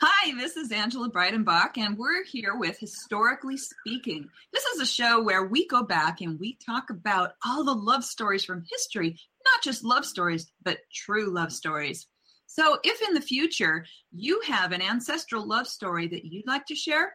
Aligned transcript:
Hi, 0.00 0.32
this 0.38 0.56
is 0.56 0.72
Angela 0.72 1.10
Breidenbach, 1.10 1.76
and 1.76 1.98
we're 1.98 2.24
here 2.24 2.56
with 2.56 2.78
Historically 2.78 3.58
Speaking. 3.58 4.26
This 4.50 4.64
is 4.64 4.80
a 4.80 4.86
show 4.86 5.22
where 5.22 5.44
we 5.44 5.66
go 5.66 5.82
back 5.82 6.22
and 6.22 6.40
we 6.40 6.56
talk 6.64 6.88
about 6.88 7.32
all 7.44 7.62
the 7.62 7.74
love 7.74 8.02
stories 8.02 8.42
from 8.42 8.64
history, 8.70 9.18
not 9.44 9.62
just 9.62 9.84
love 9.84 10.06
stories, 10.06 10.50
but 10.62 10.78
true 10.90 11.30
love 11.30 11.52
stories. 11.52 12.06
So, 12.46 12.78
if 12.84 13.06
in 13.06 13.12
the 13.12 13.20
future 13.20 13.84
you 14.12 14.40
have 14.46 14.72
an 14.72 14.80
ancestral 14.80 15.46
love 15.46 15.66
story 15.66 16.08
that 16.08 16.24
you'd 16.24 16.46
like 16.46 16.64
to 16.66 16.74
share, 16.74 17.12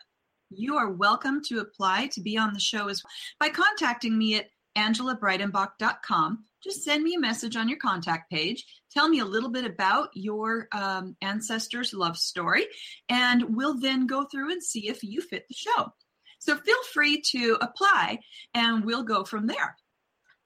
you 0.52 0.76
are 0.76 0.92
welcome 0.92 1.42
to 1.46 1.62
apply 1.62 2.08
to 2.12 2.22
be 2.22 2.38
on 2.38 2.54
the 2.54 2.60
show 2.60 2.90
as 2.90 3.04
well 3.04 3.12
by 3.40 3.50
contacting 3.52 4.16
me 4.16 4.36
at 4.36 4.50
angelabreidenbach.com. 4.78 6.44
Just 6.64 6.84
send 6.84 7.04
me 7.04 7.16
a 7.16 7.20
message 7.20 7.56
on 7.56 7.68
your 7.68 7.80
contact 7.80 8.30
page. 8.30 8.66
Tell 8.92 9.10
me 9.10 9.20
a 9.20 9.26
little 9.26 9.50
bit 9.50 9.66
about 9.66 10.10
your 10.14 10.68
um, 10.72 11.16
ancestors' 11.22 11.94
love 11.94 12.18
story, 12.18 12.68
and 13.10 13.56
we'll 13.56 13.80
then 13.80 14.06
go 14.08 14.26
through 14.26 14.52
and 14.52 14.62
see 14.64 14.88
if 14.88 15.04
you 15.04 15.22
fit 15.22 15.46
the 15.48 15.56
show. 15.56 15.92
So 16.40 16.58
feel 16.58 16.84
free 16.94 17.22
to 17.32 17.58
apply, 17.62 18.20
and 18.54 18.84
we'll 18.86 19.04
go 19.04 19.24
from 19.24 19.48
there. 19.48 19.76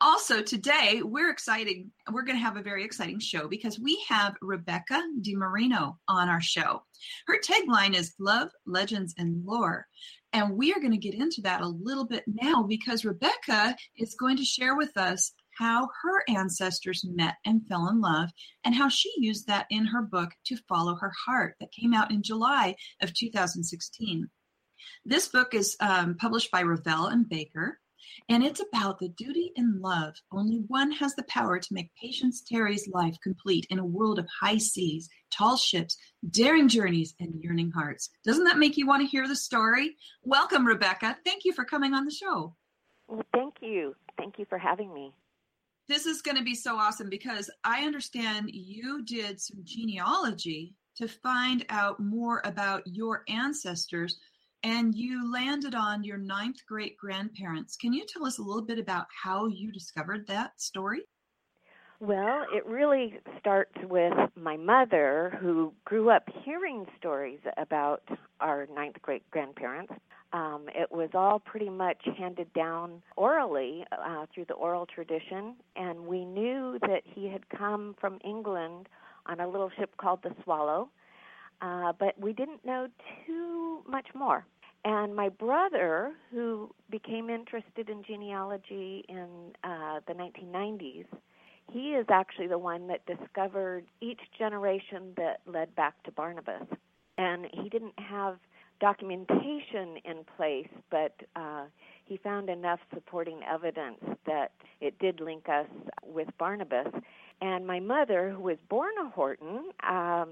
Also, 0.02 0.42
today 0.42 1.02
we're 1.04 1.32
excited. 1.32 1.90
We're 2.12 2.24
going 2.24 2.38
to 2.38 2.44
have 2.44 2.58
a 2.58 2.62
very 2.62 2.84
exciting 2.84 3.20
show 3.20 3.48
because 3.48 3.80
we 3.80 4.04
have 4.10 4.36
Rebecca 4.42 5.02
DeMarino 5.22 5.96
on 6.10 6.28
our 6.28 6.42
show. 6.42 6.84
Her 7.28 7.40
tagline 7.40 7.96
is 7.96 8.14
Love, 8.20 8.50
Legends, 8.66 9.16
and 9.18 9.46
Lore. 9.46 9.88
And 10.34 10.58
we 10.58 10.74
are 10.74 10.82
going 10.82 10.92
to 10.92 10.98
get 10.98 11.14
into 11.14 11.42
that 11.44 11.62
a 11.62 11.68
little 11.68 12.06
bit 12.06 12.26
now 12.28 12.64
because 12.64 13.06
Rebecca 13.06 13.78
is 13.98 14.16
going 14.16 14.36
to 14.36 14.44
share 14.44 14.76
with 14.76 14.98
us 14.98 15.32
how 15.58 15.90
her 16.04 16.24
ancestors 16.28 17.06
met 17.08 17.36
and 17.46 17.68
fell 17.68 17.88
in 17.88 18.02
love 18.02 18.30
and 18.64 18.76
how 18.76 18.90
she 18.90 19.12
used 19.18 19.48
that 19.48 19.66
in 19.70 19.86
her 19.86 20.02
book 20.02 20.32
To 20.46 20.58
Follow 20.68 20.96
Her 20.96 21.14
Heart 21.26 21.56
that 21.60 21.72
came 21.72 21.94
out 21.94 22.12
in 22.12 22.24
July 22.24 22.76
of 23.02 23.14
2016. 23.14 24.30
This 25.06 25.28
book 25.28 25.54
is 25.54 25.76
um, 25.80 26.16
published 26.16 26.52
by 26.52 26.62
Revell 26.62 27.08
and 27.08 27.28
Baker. 27.28 27.80
And 28.30 28.44
it's 28.44 28.62
about 28.62 29.00
the 29.00 29.10
duty 29.10 29.52
and 29.56 29.82
love. 29.82 30.16
Only 30.32 30.64
one 30.68 30.92
has 30.92 31.16
the 31.16 31.24
power 31.24 31.60
to 31.60 31.74
make 31.74 31.92
Patience 32.02 32.42
Terry's 32.42 32.88
life 32.88 33.18
complete 33.22 33.66
in 33.70 33.80
a 33.80 33.86
world 33.86 34.20
of 34.20 34.28
high 34.40 34.58
seas, 34.58 35.10
tall 35.32 35.58
ships, 35.58 35.98
daring 36.30 36.68
journeys, 36.68 37.14
and 37.20 37.34
yearning 37.44 37.72
hearts. 37.72 38.10
Doesn't 38.24 38.46
that 38.46 38.58
make 38.58 38.78
you 38.78 38.88
want 38.88 39.02
to 39.02 39.08
hear 39.08 39.28
the 39.28 39.36
story? 39.36 39.96
Welcome, 40.24 40.66
Rebecca. 40.66 41.18
Thank 41.26 41.46
you 41.46 41.54
for 41.54 41.66
coming 41.66 41.94
on 41.94 42.06
the 42.06 42.12
show. 42.12 42.56
Well, 43.08 43.26
thank 43.34 43.56
you. 43.62 43.96
Thank 44.18 44.40
you 44.40 44.46
for 44.46 44.58
having 44.58 44.94
me. 44.94 45.14
This 45.88 46.08
is 46.08 46.24
going 46.24 46.38
to 46.38 46.44
be 46.44 46.56
so 46.56 46.78
awesome 46.78 47.10
because 47.10 47.50
I 47.64 47.86
understand 47.86 48.50
you 48.52 49.04
did 49.06 49.40
some 49.40 49.60
genealogy 49.64 50.74
to 50.98 51.08
find 51.08 51.64
out 51.70 52.00
more 52.00 52.42
about 52.44 52.82
your 52.86 53.24
ancestors 53.28 54.18
and 54.64 54.96
you 54.96 55.32
landed 55.32 55.76
on 55.76 56.04
your 56.04 56.18
ninth 56.18 56.66
great 56.68 56.98
grandparents. 56.98 57.76
Can 57.76 57.94
you 57.94 58.04
tell 58.08 58.26
us 58.26 58.40
a 58.40 58.42
little 58.42 58.66
bit 58.66 58.80
about 58.80 59.06
how 59.24 59.46
you 59.46 59.72
discovered 59.72 60.26
that 60.26 60.60
story? 60.60 61.04
Well, 62.02 62.46
it 62.54 62.66
really 62.66 63.20
starts 63.40 63.74
with 63.84 64.14
my 64.36 64.58
mother, 64.58 65.38
who 65.40 65.74
grew 65.86 66.10
up 66.10 66.28
hearing 66.44 66.86
stories 67.00 67.40
about 67.56 68.04
our 68.42 68.68
ninth 68.76 68.98
great 69.02 69.30
grandparents. 69.32 69.94
Um, 70.34 70.66
it 70.76 70.92
was 70.92 71.10
all 71.14 71.40
pretty 71.40 71.70
much 71.70 72.02
handed 72.18 72.52
down 72.54 73.02
orally 73.16 73.86
uh, 73.94 74.26
through 74.34 74.46
the 74.46 74.56
oral 74.56 74.86
tradition, 74.86 75.56
and 75.78 76.06
we 76.06 76.26
knew 76.26 76.78
that 76.82 77.04
he 77.06 77.30
had 77.30 77.48
come 77.50 77.96
from 78.02 78.20
England 78.26 78.90
on 79.26 79.40
a 79.40 79.48
little 79.48 79.72
ship 79.78 79.96
called 79.96 80.20
the 80.22 80.36
Swallow, 80.44 80.90
uh, 81.62 81.94
but 81.98 82.20
we 82.20 82.34
didn't 82.34 82.66
know 82.66 82.88
too 83.26 83.84
much 83.88 84.08
more. 84.14 84.46
And 84.84 85.16
my 85.16 85.30
brother, 85.30 86.12
who 86.30 86.70
became 86.92 87.30
interested 87.30 87.90
in 87.90 88.04
genealogy 88.04 89.06
in 89.08 89.54
uh, 89.64 90.02
the 90.08 90.14
1990s, 90.14 91.06
he 91.72 91.94
is 91.94 92.06
actually 92.10 92.48
the 92.48 92.58
one 92.58 92.88
that 92.88 93.06
discovered 93.06 93.86
each 94.02 94.20
generation 94.38 95.14
that 95.18 95.42
led 95.46 95.76
back 95.76 96.02
to 96.04 96.12
Barnabas. 96.12 96.64
And 97.18 97.48
he 97.52 97.70
didn't 97.70 97.98
have 97.98 98.38
documentation 98.80 99.98
in 100.04 100.26
place, 100.36 100.68
but 100.92 101.14
uh, 101.36 101.66
he 102.04 102.18
found 102.18 102.50
enough 102.50 102.80
supporting 102.94 103.42
evidence 103.50 104.00
that 104.26 104.52
it 104.82 104.98
did 105.00 105.20
link 105.20 105.48
us 105.50 105.68
with 106.04 106.28
Barnabas. 106.38 106.88
And 107.42 107.66
my 107.66 107.80
mother, 107.80 108.32
who 108.32 108.44
was 108.44 108.58
born 108.70 108.94
a 109.02 109.10
Horton, 109.10 109.72
um, 109.88 110.30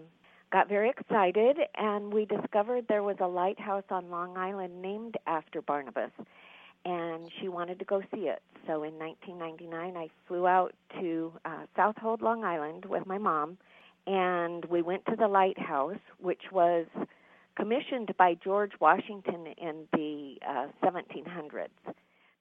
got 0.52 0.70
very 0.70 0.90
excited, 0.90 1.58
and 1.76 2.14
we 2.14 2.26
discovered 2.26 2.86
there 2.88 3.04
was 3.04 3.18
a 3.20 3.28
lighthouse 3.28 3.84
on 3.90 4.10
Long 4.10 4.38
Island 4.38 4.82
named 4.82 5.18
after 5.26 5.62
Barnabas, 5.62 6.12
and 6.86 7.30
she 7.40 7.48
wanted 7.48 7.80
to 7.80 7.86
go 7.86 8.02
see 8.14 8.28
it. 8.28 8.42
So 8.68 8.84
in 8.84 8.98
1999, 8.98 9.98
I 9.98 10.10
flew 10.28 10.48
out 10.48 10.74
to 11.00 11.34
uh, 11.46 11.66
Southold, 11.76 12.22
Long 12.22 12.44
Island, 12.44 12.86
with 12.86 13.06
my 13.06 13.18
mom, 13.18 13.58
and 14.08 14.66
we 14.66 14.82
went 14.82 15.06
to 15.08 15.16
the 15.16 15.28
lighthouse, 15.28 16.00
which 16.20 16.52
was 16.52 16.86
commissioned 17.56 18.16
by 18.18 18.36
George 18.44 18.72
Washington 18.80 19.48
in 19.58 19.88
the 19.94 20.38
uh, 20.48 20.68
1700s. 20.84 21.68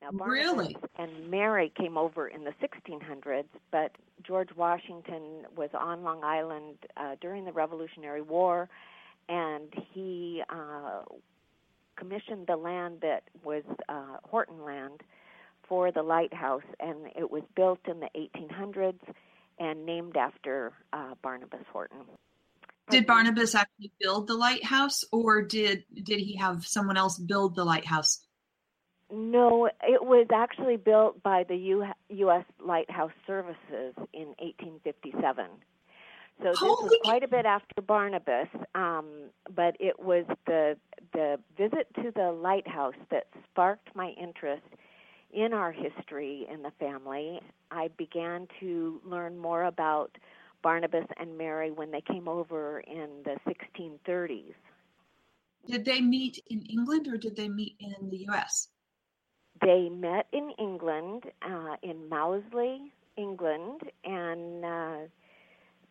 Now, 0.01 0.11
Barnabas 0.11 0.57
really? 0.57 0.77
and 0.99 1.31
Mary 1.31 1.73
came 1.79 1.97
over 1.97 2.27
in 2.27 2.43
the 2.43 2.53
1600s, 2.61 3.45
but 3.71 3.93
George 4.25 4.49
Washington 4.57 5.45
was 5.57 5.71
on 5.79 6.03
Long 6.03 6.25
Island 6.25 6.77
uh, 6.97 7.15
during 7.21 7.45
the 7.45 7.53
Revolutionary 7.53 8.23
War, 8.23 8.69
and 9.29 9.73
he 9.93 10.43
uh, 10.51 11.03
commissioned 11.97 12.47
the 12.47 12.57
land 12.57 12.99
that 13.03 13.25
was 13.45 13.63
uh, 13.89 14.17
Horton 14.25 14.65
land 14.65 15.03
for 15.69 15.93
the 15.93 16.03
lighthouse, 16.03 16.63
and 16.81 17.07
it 17.17 17.31
was 17.31 17.43
built 17.55 17.81
in 17.89 18.01
the 18.01 18.09
1800s 18.17 18.99
and 19.59 19.87
named 19.87 20.17
after 20.17 20.73
uh, 20.93 21.15
Barnabas 21.23 21.65
Horton. 21.73 21.99
Did 22.91 23.07
Barnabas 23.07 23.55
actually 23.55 23.93
build 24.01 24.27
the 24.27 24.35
lighthouse, 24.35 25.05
or 25.13 25.43
did 25.43 25.85
did 25.95 26.19
he 26.19 26.37
have 26.37 26.67
someone 26.67 26.97
else 26.97 27.19
build 27.19 27.55
the 27.55 27.65
lighthouse? 27.65 28.27
No, 29.11 29.67
it 29.67 30.03
was 30.03 30.27
actually 30.35 30.77
built 30.77 31.23
by 31.23 31.45
the 31.45 31.57
U- 31.57 31.85
U.S. 32.09 32.45
Lighthouse 32.59 33.13
Services 33.27 33.95
in 34.13 34.35
1857. 34.39 35.47
So 36.43 36.51
this 36.51 36.59
Holy 36.59 36.85
was 36.85 36.99
quite 37.05 37.23
a 37.23 37.29
bit 37.29 37.47
after 37.47 37.81
Barnabas, 37.81 38.49
um, 38.75 39.31
but 39.55 39.77
it 39.79 39.99
was 40.01 40.25
the 40.47 40.77
the 41.13 41.39
visit 41.57 41.87
to 41.97 42.11
the 42.15 42.33
lighthouse 42.33 42.95
that 43.11 43.27
sparked 43.45 43.95
my 43.95 44.11
interest 44.21 44.63
in 45.33 45.53
our 45.53 45.73
history 45.73 46.47
in 46.53 46.63
the 46.63 46.73
family. 46.79 47.41
I 47.71 47.89
began 47.97 48.49
to 48.61 49.01
learn 49.05 49.39
more 49.39 49.65
about 49.65 50.17
Barnabas 50.63 51.07
and 51.19 51.37
Mary 51.37 51.71
when 51.71 51.91
they 51.91 52.01
came 52.01 52.29
over 52.29 52.81
in 52.81 53.09
the 53.25 53.37
1630s. 53.47 54.55
Did 55.67 55.85
they 55.85 56.01
meet 56.01 56.43
in 56.51 56.63
England 56.63 57.09
or 57.09 57.17
did 57.17 57.37
they 57.37 57.49
meet 57.49 57.77
in 57.79 58.11
the 58.11 58.19
U.S.? 58.29 58.69
They 59.61 59.89
met 59.89 60.27
in 60.33 60.51
England, 60.59 61.25
uh, 61.43 61.77
in 61.83 62.09
Mowsley, 62.09 62.91
England, 63.17 63.83
and 64.05 64.65
uh, 64.65 64.97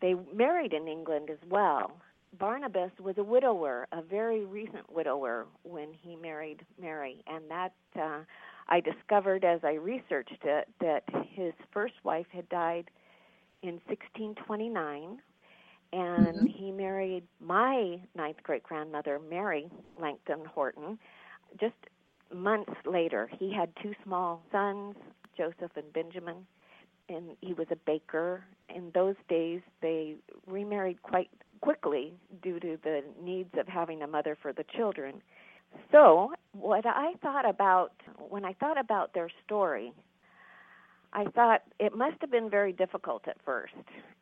they 0.01 0.15
married 0.33 0.73
in 0.73 0.87
England 0.87 1.29
as 1.29 1.37
well. 1.49 1.91
Barnabas 2.39 2.91
was 2.99 3.17
a 3.17 3.23
widower, 3.23 3.87
a 3.91 4.01
very 4.01 4.45
recent 4.45 4.91
widower, 4.91 5.45
when 5.63 5.89
he 6.01 6.15
married 6.15 6.65
Mary, 6.79 7.23
and 7.27 7.43
that 7.49 7.73
uh, 7.99 8.19
I 8.69 8.79
discovered 8.79 9.43
as 9.43 9.59
I 9.63 9.73
researched 9.73 10.43
it 10.43 10.69
that 10.79 11.03
his 11.29 11.53
first 11.73 11.95
wife 12.03 12.27
had 12.31 12.47
died 12.49 12.89
in 13.63 13.73
1629, 13.87 15.19
and 15.93 16.27
mm-hmm. 16.27 16.45
he 16.45 16.71
married 16.71 17.23
my 17.41 17.99
ninth 18.15 18.37
great 18.43 18.63
grandmother, 18.63 19.19
Mary 19.29 19.69
Langton 19.99 20.45
Horton, 20.45 20.97
just 21.59 21.75
months 22.33 22.71
later, 22.85 23.29
he 23.37 23.53
had 23.53 23.69
two 23.81 23.93
small 24.03 24.41
sons, 24.51 24.95
Joseph 25.37 25.75
and 25.75 25.91
Benjamin, 25.93 26.47
and 27.11 27.35
he 27.41 27.53
was 27.53 27.67
a 27.71 27.75
baker. 27.75 28.43
In 28.73 28.91
those 28.93 29.15
days, 29.29 29.61
they 29.81 30.15
remarried 30.47 31.01
quite 31.03 31.29
quickly 31.61 32.13
due 32.41 32.59
to 32.59 32.77
the 32.83 33.03
needs 33.21 33.51
of 33.59 33.67
having 33.67 34.01
a 34.01 34.07
mother 34.07 34.37
for 34.41 34.53
the 34.53 34.65
children. 34.75 35.21
So, 35.91 36.33
what 36.53 36.85
I 36.85 37.13
thought 37.21 37.47
about 37.47 37.91
when 38.29 38.43
I 38.43 38.53
thought 38.53 38.79
about 38.79 39.13
their 39.13 39.29
story, 39.45 39.93
I 41.13 41.25
thought 41.25 41.61
it 41.79 41.95
must 41.95 42.17
have 42.21 42.31
been 42.31 42.49
very 42.49 42.73
difficult 42.73 43.27
at 43.27 43.37
first. 43.45 43.73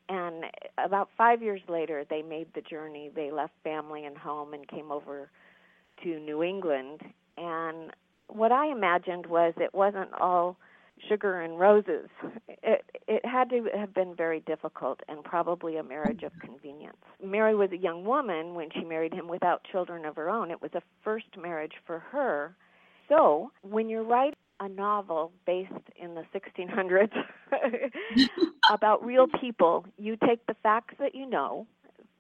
And 0.09 0.45
about 0.77 1.09
five 1.18 1.42
years 1.42 1.62
later, 1.68 2.03
they 2.09 2.21
made 2.21 2.47
the 2.53 2.62
journey. 2.62 3.09
They 3.15 3.31
left 3.31 3.53
family 3.63 4.06
and 4.06 4.18
home 4.18 4.53
and 4.53 4.68
came 4.68 4.92
over 4.92 5.30
to 6.03 6.19
New 6.19 6.44
England 6.44 7.01
and 7.39 7.92
what 8.27 8.51
I 8.51 8.68
imagined 8.68 9.25
was 9.25 9.53
it 9.57 9.74
wasn't 9.74 10.13
all 10.13 10.57
sugar 11.07 11.41
and 11.41 11.59
roses. 11.59 12.09
It 12.47 12.85
it 13.07 13.25
had 13.25 13.49
to 13.49 13.67
have 13.75 13.93
been 13.93 14.15
very 14.15 14.41
difficult 14.41 14.99
and 15.07 15.23
probably 15.23 15.77
a 15.77 15.83
marriage 15.83 16.23
of 16.23 16.31
convenience. 16.39 16.97
Mary 17.23 17.55
was 17.55 17.71
a 17.71 17.77
young 17.77 18.03
woman 18.03 18.53
when 18.53 18.69
she 18.71 18.83
married 18.83 19.13
him 19.13 19.27
without 19.27 19.63
children 19.71 20.05
of 20.05 20.15
her 20.15 20.29
own. 20.29 20.51
It 20.51 20.61
was 20.61 20.71
a 20.75 20.81
first 21.03 21.27
marriage 21.37 21.73
for 21.85 21.99
her. 21.99 22.55
So, 23.07 23.51
when 23.63 23.89
you're 23.89 24.03
writing 24.03 24.35
a 24.59 24.69
novel 24.69 25.31
based 25.45 25.71
in 25.95 26.15
the 26.15 26.23
1600s 26.35 27.11
about 28.71 29.03
real 29.03 29.27
people, 29.39 29.85
you 29.97 30.17
take 30.27 30.45
the 30.45 30.55
facts 30.61 30.95
that 30.99 31.15
you 31.15 31.25
know, 31.25 31.65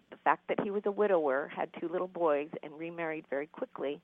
the 0.09 0.17
fact 0.23 0.47
that 0.47 0.59
he 0.61 0.71
was 0.71 0.83
a 0.85 0.91
widower, 0.91 1.51
had 1.55 1.69
two 1.79 1.89
little 1.89 2.07
boys, 2.07 2.47
and 2.63 2.73
remarried 2.77 3.25
very 3.29 3.47
quickly, 3.47 4.01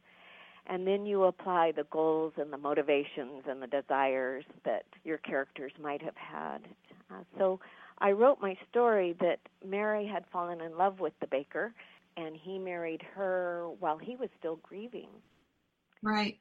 and 0.67 0.87
then 0.87 1.05
you 1.05 1.23
apply 1.23 1.71
the 1.71 1.85
goals 1.91 2.33
and 2.37 2.51
the 2.51 2.57
motivations 2.57 3.43
and 3.47 3.61
the 3.61 3.67
desires 3.67 4.45
that 4.63 4.85
your 5.03 5.17
characters 5.19 5.71
might 5.81 6.01
have 6.01 6.15
had. 6.15 6.59
Uh, 7.11 7.23
so 7.37 7.59
I 7.99 8.11
wrote 8.11 8.41
my 8.41 8.57
story 8.69 9.15
that 9.21 9.39
Mary 9.65 10.07
had 10.07 10.25
fallen 10.31 10.61
in 10.61 10.77
love 10.77 10.99
with 10.99 11.13
the 11.21 11.27
baker, 11.27 11.73
and 12.17 12.35
he 12.35 12.57
married 12.57 13.03
her 13.13 13.67
while 13.79 13.97
he 13.97 14.15
was 14.15 14.29
still 14.39 14.59
grieving. 14.63 15.09
Right. 16.01 16.39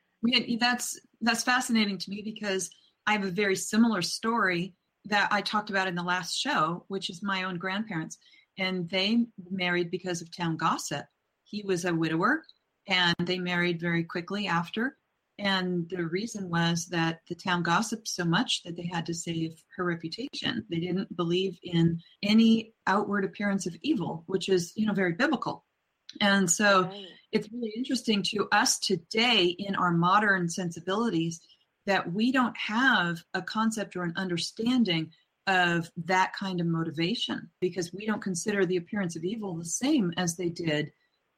That's 0.58 0.98
that's 1.20 1.42
fascinating 1.42 1.98
to 1.98 2.10
me 2.10 2.22
because 2.24 2.70
I 3.06 3.12
have 3.12 3.24
a 3.24 3.30
very 3.30 3.56
similar 3.56 4.00
story 4.00 4.72
that 5.04 5.28
I 5.30 5.42
talked 5.42 5.68
about 5.68 5.86
in 5.86 5.94
the 5.94 6.02
last 6.02 6.34
show, 6.38 6.84
which 6.88 7.10
is 7.10 7.22
my 7.22 7.42
own 7.42 7.58
grandparents, 7.58 8.16
and 8.58 8.88
they 8.88 9.26
married 9.50 9.90
because 9.90 10.22
of 10.22 10.34
town 10.34 10.56
gossip. 10.56 11.04
He 11.42 11.62
was 11.62 11.84
a 11.84 11.94
widower 11.94 12.42
and 12.86 13.14
they 13.20 13.38
married 13.38 13.80
very 13.80 14.04
quickly 14.04 14.46
after. 14.46 14.96
And 15.38 15.88
the 15.88 16.06
reason 16.06 16.48
was 16.48 16.86
that 16.86 17.20
the 17.28 17.34
town 17.34 17.62
gossiped 17.62 18.06
so 18.06 18.24
much 18.24 18.62
that 18.62 18.76
they 18.76 18.86
had 18.86 19.06
to 19.06 19.14
save 19.14 19.62
her 19.76 19.84
reputation. 19.84 20.64
They 20.70 20.78
didn't 20.78 21.16
believe 21.16 21.58
in 21.62 22.00
any 22.22 22.72
outward 22.86 23.24
appearance 23.24 23.66
of 23.66 23.76
evil, 23.82 24.22
which 24.26 24.48
is, 24.48 24.72
you 24.76 24.86
know, 24.86 24.92
very 24.92 25.14
biblical. 25.14 25.64
And 26.20 26.48
so 26.48 26.84
right. 26.84 27.06
it's 27.32 27.48
really 27.52 27.72
interesting 27.76 28.22
to 28.34 28.46
us 28.52 28.78
today 28.78 29.46
in 29.46 29.74
our 29.74 29.90
modern 29.90 30.48
sensibilities 30.48 31.40
that 31.86 32.12
we 32.12 32.30
don't 32.30 32.56
have 32.56 33.18
a 33.34 33.42
concept 33.42 33.96
or 33.96 34.04
an 34.04 34.14
understanding 34.16 35.10
of 35.46 35.90
that 36.06 36.32
kind 36.38 36.60
of 36.60 36.66
motivation 36.66 37.50
because 37.60 37.92
we 37.92 38.06
don't 38.06 38.22
consider 38.22 38.64
the 38.64 38.76
appearance 38.76 39.16
of 39.16 39.24
evil 39.24 39.56
the 39.56 39.64
same 39.64 40.12
as 40.16 40.36
they 40.36 40.48
did 40.48 40.90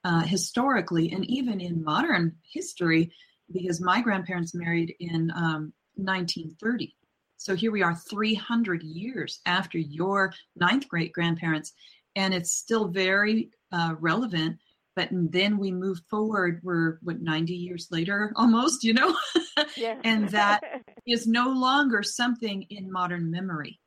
uh, 0.06 0.20
historically 0.20 1.10
and 1.10 1.24
even 1.28 1.60
in 1.60 1.82
modern 1.82 2.32
history, 2.48 3.10
because 3.52 3.80
my 3.80 4.00
grandparents 4.00 4.54
married 4.54 4.94
in 5.00 5.32
um, 5.34 5.72
1930. 5.96 6.94
So 7.38 7.56
here 7.56 7.72
we 7.72 7.82
are 7.82 7.96
300 7.96 8.84
years 8.84 9.40
after 9.46 9.78
your 9.78 10.32
ninth 10.54 10.88
great 10.88 11.12
grandparents, 11.12 11.72
and 12.14 12.32
it's 12.32 12.52
still 12.52 12.86
very 12.86 13.50
uh, 13.72 13.96
relevant. 13.98 14.58
But 14.94 15.08
then 15.10 15.58
we 15.58 15.72
move 15.72 15.98
forward, 16.08 16.60
we're 16.62 16.98
what 17.02 17.20
90 17.20 17.52
years 17.52 17.88
later 17.90 18.32
almost, 18.36 18.84
you 18.84 18.94
know? 18.94 19.14
Yeah. 19.74 19.98
and 20.04 20.28
that 20.30 20.60
is 21.06 21.26
no 21.26 21.48
longer 21.48 22.02
something 22.02 22.66
in 22.68 22.92
modern 22.92 23.30
memory. 23.30 23.80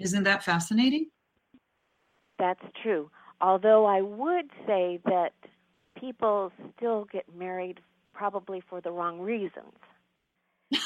Isn't 0.00 0.24
that 0.24 0.44
fascinating? 0.44 1.10
That's 2.38 2.62
true. 2.82 3.08
Although 3.40 3.84
I 3.84 4.00
would 4.00 4.50
say 4.66 4.98
that 5.04 5.32
people 5.98 6.52
still 6.76 7.06
get 7.12 7.24
married 7.36 7.80
probably 8.14 8.62
for 8.68 8.80
the 8.80 8.90
wrong 8.90 9.20
reasons. 9.20 9.74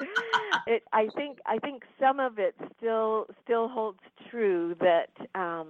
it, 0.66 0.82
I 0.92 1.08
think 1.16 1.38
I 1.46 1.58
think 1.58 1.84
some 2.00 2.20
of 2.20 2.38
it 2.38 2.54
still 2.76 3.26
still 3.42 3.68
holds 3.68 4.00
true 4.30 4.74
that 4.80 5.10
um, 5.34 5.68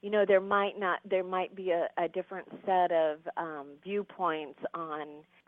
you 0.00 0.10
know 0.10 0.24
there 0.26 0.40
might 0.40 0.78
not 0.78 1.00
there 1.08 1.24
might 1.24 1.54
be 1.54 1.70
a, 1.70 1.88
a 1.98 2.08
different 2.08 2.48
set 2.66 2.90
of 2.92 3.18
um, 3.36 3.66
viewpoints 3.84 4.58
on 4.74 5.06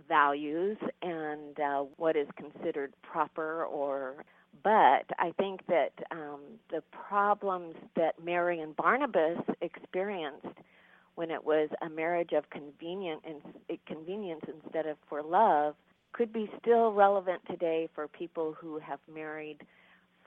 values 0.08 0.76
and 1.02 1.58
uh, 1.58 1.84
what 1.96 2.17
is 2.17 2.28
considered 2.37 2.93
proper 3.02 3.64
or 3.64 4.25
but 4.62 5.04
I 5.18 5.32
think 5.38 5.66
that 5.66 5.92
um, 6.10 6.40
the 6.70 6.82
problems 6.90 7.74
that 7.96 8.22
Mary 8.22 8.60
and 8.60 8.74
Barnabas 8.76 9.38
experienced 9.60 10.46
when 11.14 11.30
it 11.30 11.44
was 11.44 11.68
a 11.82 11.88
marriage 11.88 12.32
of 12.32 12.48
convenient 12.50 13.22
and 13.24 13.78
convenience 13.86 14.42
instead 14.48 14.86
of 14.86 14.96
for 15.08 15.22
love 15.22 15.74
could 16.12 16.32
be 16.32 16.50
still 16.60 16.92
relevant 16.92 17.40
today 17.48 17.88
for 17.94 18.08
people 18.08 18.54
who 18.58 18.78
have 18.78 19.00
married 19.12 19.58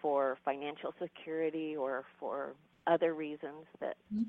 for 0.02 0.38
financial 0.46 0.94
security 1.02 1.76
or 1.76 2.04
for 2.20 2.54
other 2.86 3.14
reasons 3.14 3.66
that 3.80 3.96
mm-hmm. 4.14 4.24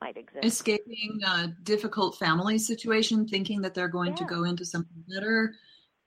might 0.00 0.16
exist. 0.16 0.44
Escaping 0.44 1.20
a 1.26 1.48
difficult 1.62 2.16
family 2.18 2.58
situation, 2.58 3.26
thinking 3.26 3.62
that 3.62 3.74
they're 3.74 3.88
going 3.88 4.10
yeah. 4.10 4.16
to 4.16 4.24
go 4.24 4.44
into 4.44 4.64
something 4.64 5.04
better. 5.08 5.54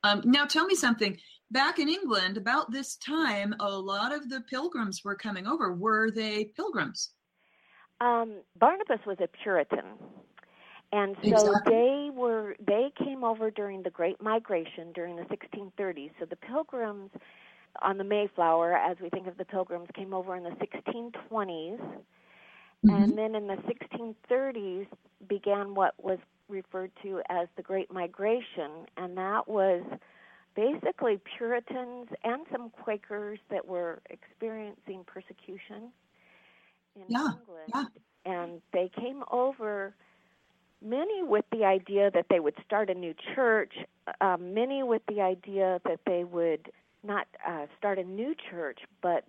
Um, 0.04 0.22
now, 0.26 0.46
tell 0.46 0.66
me 0.66 0.76
something 0.76 1.18
back 1.52 1.80
in 1.80 1.90
England, 1.90 2.38
about 2.38 2.72
this 2.72 2.96
time, 2.98 3.56
a 3.60 3.70
lot 3.70 4.14
of 4.14 4.30
the 4.30 4.42
pilgrims 4.42 5.04
were 5.04 5.16
coming 5.16 5.48
over. 5.48 5.74
Were 5.74 6.12
they 6.12 6.46
pilgrims? 6.46 7.12
Um, 8.00 8.42
Barnabas 8.60 9.00
was 9.06 9.18
a 9.20 9.28
Puritan. 9.44 9.86
And 10.94 11.18
so 11.22 11.30
exactly. 11.30 11.74
they 11.74 12.10
were 12.14 12.56
they 12.66 12.92
came 12.98 13.24
over 13.24 13.52
during 13.52 13.84
the 13.84 13.90
Great 13.90 14.22
Migration 14.22 14.94
during 14.94 15.18
the 15.18 15.24
1630s. 15.24 16.12
So 16.18 16.26
the 16.26 16.38
pilgrims 16.38 17.10
on 17.82 17.98
the 17.98 18.06
Mayflower, 18.06 18.74
as 18.74 18.98
we 19.02 19.10
think 19.10 19.28
of 19.28 19.38
the 19.38 19.44
pilgrims, 19.44 19.90
came 19.94 20.14
over 20.14 20.36
in 20.36 20.44
the 20.44 20.52
1620s. 20.52 21.80
Mm-hmm. 22.86 22.90
And 22.90 23.18
then 23.18 23.36
in 23.36 23.48
the 23.48 23.58
1630s 23.68 24.88
began 25.28 25.76
what 25.76 25.94
was 26.02 26.20
referred 26.48 26.92
to 27.04 27.22
as 27.30 27.48
the 27.58 27.64
Great 27.64 27.92
Migration, 27.92 28.86
and 28.96 29.18
that 29.18 29.48
was 29.48 29.84
basically 30.58 31.20
Puritans 31.38 32.08
and 32.24 32.42
some 32.52 32.72
Quakers 32.72 33.40
that 33.52 33.66
were 33.66 34.02
experiencing 34.10 35.06
persecution 35.06 35.92
in 36.96 37.04
yeah, 37.08 37.28
England. 37.40 37.72
Yeah. 37.74 37.84
And 38.26 38.62
they 38.74 38.90
came 39.00 39.24
over, 39.32 39.94
many 40.84 41.22
with 41.22 41.46
the 41.52 41.64
idea 41.64 42.10
that 42.12 42.26
they 42.30 42.40
would 42.40 42.56
start 42.66 42.90
a 42.90 42.96
new 42.96 43.14
church, 43.36 43.74
uh, 44.20 44.38
many 44.38 44.82
with 44.82 45.04
the 45.08 45.22
idea 45.22 45.80
that 45.86 46.00
they 46.06 46.24
would 46.24 46.72
not 47.04 47.28
uh, 47.48 47.68
start 47.78 48.00
a 48.00 48.04
new 48.04 48.34
church, 48.50 48.80
but 49.02 49.26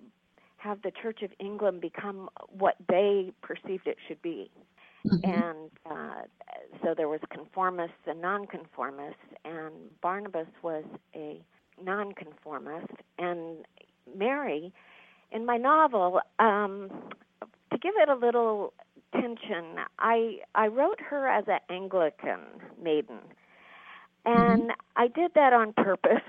have 0.56 0.82
the 0.82 0.90
Church 1.02 1.22
of 1.22 1.30
England 1.38 1.80
become 1.80 2.28
what 2.48 2.74
they 2.88 3.32
perceived 3.42 3.86
it 3.86 3.98
should 4.08 4.20
be. 4.22 4.50
Mm-hmm. 5.08 5.30
And 5.30 5.70
uh, 5.90 6.22
so 6.82 6.94
there 6.96 7.08
was 7.08 7.20
conformists 7.30 8.06
and 8.06 8.20
nonconformists, 8.20 9.20
and 9.44 9.72
Barnabas 10.00 10.48
was 10.62 10.84
a 11.14 11.40
nonconformist. 11.82 12.92
And 13.18 13.64
Mary, 14.16 14.72
in 15.32 15.46
my 15.46 15.56
novel, 15.56 16.20
um, 16.38 16.90
to 17.72 17.78
give 17.78 17.94
it 17.96 18.08
a 18.08 18.14
little 18.14 18.72
tension, 19.12 19.76
I 19.98 20.38
I 20.54 20.66
wrote 20.68 21.00
her 21.00 21.28
as 21.28 21.44
an 21.48 21.60
Anglican 21.70 22.40
maiden, 22.82 23.20
and 24.24 24.62
mm-hmm. 24.62 24.70
I 24.96 25.08
did 25.08 25.32
that 25.34 25.52
on 25.52 25.72
purpose 25.72 26.22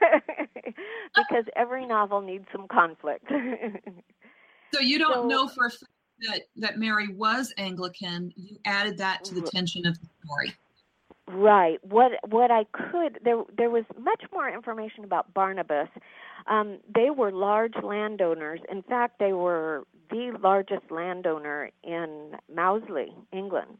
because 1.14 1.44
every 1.56 1.86
novel 1.86 2.20
needs 2.20 2.46
some 2.52 2.68
conflict. 2.68 3.26
so 4.74 4.80
you 4.80 4.98
don't 4.98 5.12
so, 5.14 5.26
know 5.26 5.48
for 5.48 5.66
a 5.66 5.70
that 6.26 6.42
that 6.56 6.78
Mary 6.78 7.08
was 7.08 7.52
Anglican, 7.56 8.32
you 8.36 8.58
added 8.64 8.98
that 8.98 9.24
to 9.24 9.34
the 9.34 9.42
tension 9.42 9.86
of 9.86 9.98
the 10.00 10.08
story. 10.24 10.54
Right. 11.28 11.78
What 11.82 12.12
what 12.28 12.50
I 12.50 12.64
could 12.72 13.20
there 13.24 13.42
there 13.56 13.70
was 13.70 13.84
much 13.98 14.22
more 14.32 14.48
information 14.48 15.04
about 15.04 15.32
Barnabas. 15.34 15.88
Um, 16.46 16.78
they 16.92 17.10
were 17.10 17.30
large 17.30 17.74
landowners. 17.82 18.60
In 18.70 18.82
fact, 18.82 19.18
they 19.18 19.32
were 19.32 19.84
the 20.10 20.36
largest 20.42 20.90
landowner 20.90 21.70
in 21.84 22.32
Mowsley, 22.52 23.14
England. 23.32 23.78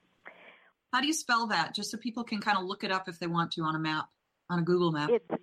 How 0.93 1.01
do 1.01 1.07
you 1.07 1.13
spell 1.13 1.49
that? 1.49 1.75
Just 1.75 1.91
so 1.91 1.99
people 1.99 2.23
can 2.23 2.41
kind 2.41 2.57
of 2.57 2.65
look 2.65 2.85
it 2.85 2.93
up 2.93 3.09
if 3.09 3.19
they 3.19 3.27
want 3.27 3.51
to 3.53 3.63
on 3.63 3.75
a 3.75 3.79
map, 3.79 4.09
on 4.49 4.61
a 4.61 4.63
Google 4.63 4.93
map. 4.93 5.11
It's 5.11 5.43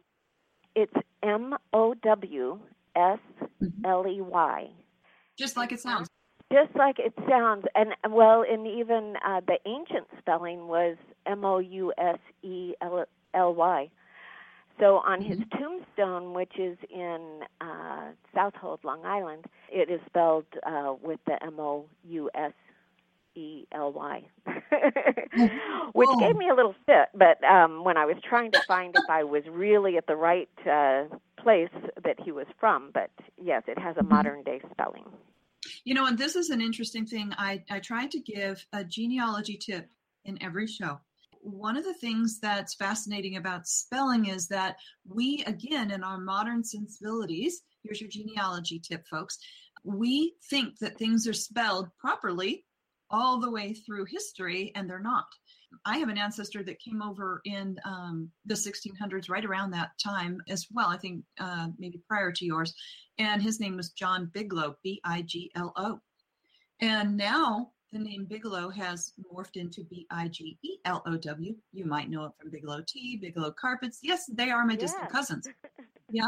it's 0.76 0.94
M 1.22 1.56
O 1.74 1.94
W 1.94 2.60
S 2.96 3.20
L 3.84 4.08
E 4.08 4.22
Y. 4.22 4.70
Just 5.38 5.58
like 5.58 5.72
it 5.72 5.80
sounds 5.80 6.08
just 6.52 6.76
like 6.76 7.00
it 7.00 7.14
sounds 7.28 7.66
and 7.76 7.90
well 8.10 8.44
and 8.50 8.68
even 8.68 9.16
uh 9.26 9.42
the 9.48 9.58
ancient 9.66 10.08
spelling 10.18 10.68
was 10.68 10.98
m 11.26 11.46
o 11.46 11.60
u 11.60 11.94
s 11.98 12.20
e 12.42 12.74
l 12.82 13.06
l 13.34 13.54
y 13.54 13.90
so 14.80 14.98
on 14.98 15.22
his 15.22 15.38
mm-hmm. 15.40 15.58
tombstone 15.58 16.34
which 16.34 16.58
is 16.58 16.78
in 16.90 17.42
uh 17.62 18.08
southold 18.34 18.80
long 18.84 19.06
island 19.06 19.46
it 19.72 19.90
is 19.90 20.00
spelled 20.06 20.46
uh 20.66 20.94
with 21.02 21.20
the 21.26 21.42
m 21.44 21.60
o 21.60 21.86
u 22.04 22.30
s 22.34 22.54
E 23.36 23.66
L 23.72 23.94
Y, 23.94 24.24
which 25.94 26.10
gave 26.20 26.36
me 26.36 26.50
a 26.50 26.56
little 26.56 26.76
fit. 26.86 27.10
But 27.14 27.42
um, 27.44 27.84
when 27.84 27.96
I 27.96 28.06
was 28.06 28.18
trying 28.28 28.52
to 28.52 28.62
find 28.68 28.94
if 28.96 29.10
I 29.10 29.24
was 29.24 29.44
really 29.50 29.98
at 29.98 30.08
the 30.08 30.16
right 30.16 30.50
uh, 30.70 31.06
place 31.38 31.70
that 32.04 32.20
he 32.20 32.32
was 32.32 32.48
from, 32.60 32.90
but 32.94 33.12
yes, 33.42 33.64
it 33.68 33.78
has 33.78 33.96
a 33.96 34.00
mm-hmm. 34.00 34.10
modern 34.10 34.44
day 34.44 34.60
spelling. 34.72 35.06
You 35.84 35.94
know, 35.94 36.06
and 36.06 36.18
this 36.18 36.36
is 36.36 36.50
an 36.50 36.62
interesting 36.62 37.06
thing. 37.06 37.34
I, 37.38 37.64
I 37.70 37.80
try 37.80 38.08
to 38.08 38.20
give 38.20 38.66
a 38.74 38.84
genealogy 38.84 39.58
tip 39.58 39.90
in 40.26 40.42
every 40.42 40.68
show. 40.68 41.00
One 41.42 41.78
of 41.78 41.86
the 41.86 41.94
things 41.94 42.40
that's 42.40 42.76
fascinating 42.76 43.38
about 43.38 43.68
spelling 43.68 44.26
is 44.26 44.48
that 44.50 44.76
we, 45.08 45.44
again, 45.48 45.92
in 45.92 46.04
our 46.04 46.18
modern 46.18 46.64
sensibilities, 46.64 47.62
here's 47.84 48.02
your 48.02 48.10
genealogy 48.10 48.80
tip, 48.80 49.08
folks, 49.08 49.40
we 49.84 50.34
think 50.50 50.78
that 50.80 50.98
things 50.98 51.28
are 51.28 51.34
spelled 51.34 51.88
properly 51.98 52.66
all 53.10 53.40
the 53.40 53.50
way 53.50 53.74
through 53.74 54.06
history, 54.06 54.72
and 54.76 54.90
they're 54.90 55.00
not. 55.00 55.26
I 55.86 55.98
have 55.98 56.10
an 56.10 56.18
ancestor 56.18 56.64
that 56.64 56.80
came 56.80 57.02
over 57.02 57.42
in 57.46 57.78
um, 57.86 58.30
the 58.46 58.56
1600s, 58.56 59.30
right 59.30 59.46
around 59.46 59.72
that 59.72 59.92
time 60.04 60.42
as 60.50 60.68
well. 60.72 60.88
I 60.88 60.98
think 60.98 61.24
uh, 61.40 61.68
maybe 61.78 62.02
prior 62.08 62.32
to 62.32 62.46
yours, 62.46 62.74
and 63.18 63.42
his 63.42 63.60
name 63.60 63.78
was 63.78 63.92
John 63.92 64.32
Biglow, 64.34 64.76
B 64.84 65.00
I 65.04 65.22
G 65.24 65.52
L 65.56 65.74
O. 65.78 66.00
And 66.82 67.18
now 67.18 67.72
the 67.92 68.00
name 68.00 68.26
Bigelow 68.26 68.70
has 68.70 69.14
morphed 69.34 69.56
into 69.56 69.84
B 69.84 70.06
I 70.12 70.28
G 70.28 70.58
E 70.64 70.78
L 70.86 71.04
O 71.06 71.18
W. 71.18 71.56
You 71.72 71.86
might 71.86 72.10
know 72.10 72.26
it 72.26 72.32
from 72.40 72.52
Bigelow 72.52 72.84
Tea, 72.88 73.18
Bigelow 73.18 73.54
Carpets. 73.60 74.00
Yes, 74.02 74.30
they 74.32 74.50
are 74.50 74.66
my 74.66 74.76
distant 74.76 75.10
cousins. 75.10 75.48
Yeah. 76.12 76.26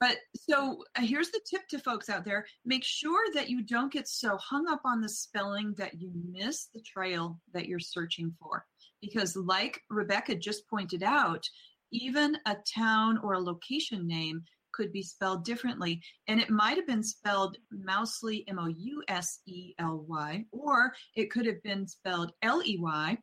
But 0.00 0.16
so 0.34 0.82
uh, 0.96 1.02
here's 1.02 1.30
the 1.30 1.40
tip 1.48 1.68
to 1.68 1.78
folks 1.78 2.10
out 2.10 2.24
there 2.24 2.44
make 2.64 2.82
sure 2.82 3.24
that 3.34 3.48
you 3.48 3.62
don't 3.62 3.92
get 3.92 4.08
so 4.08 4.36
hung 4.36 4.68
up 4.68 4.80
on 4.84 5.00
the 5.00 5.08
spelling 5.08 5.74
that 5.78 6.00
you 6.00 6.10
miss 6.28 6.66
the 6.74 6.80
trail 6.80 7.40
that 7.54 7.66
you're 7.66 7.78
searching 7.78 8.34
for. 8.40 8.66
Because, 9.02 9.36
like 9.36 9.82
Rebecca 9.90 10.34
just 10.34 10.66
pointed 10.68 11.02
out, 11.02 11.44
even 11.90 12.38
a 12.46 12.56
town 12.74 13.18
or 13.22 13.34
a 13.34 13.40
location 13.40 14.06
name 14.06 14.42
could 14.72 14.92
be 14.92 15.02
spelled 15.02 15.44
differently. 15.44 16.00
And 16.28 16.40
it 16.40 16.48
might 16.48 16.76
have 16.76 16.86
been 16.86 17.02
spelled 17.02 17.58
Mousely, 17.70 18.44
M 18.48 18.58
O 18.58 18.68
U 18.68 19.02
S 19.08 19.40
E 19.46 19.74
L 19.78 20.04
Y, 20.08 20.44
or 20.50 20.92
it 21.14 21.30
could 21.30 21.46
have 21.46 21.62
been 21.62 21.86
spelled 21.86 22.32
L 22.42 22.62
E 22.64 22.78
Y. 22.80 23.18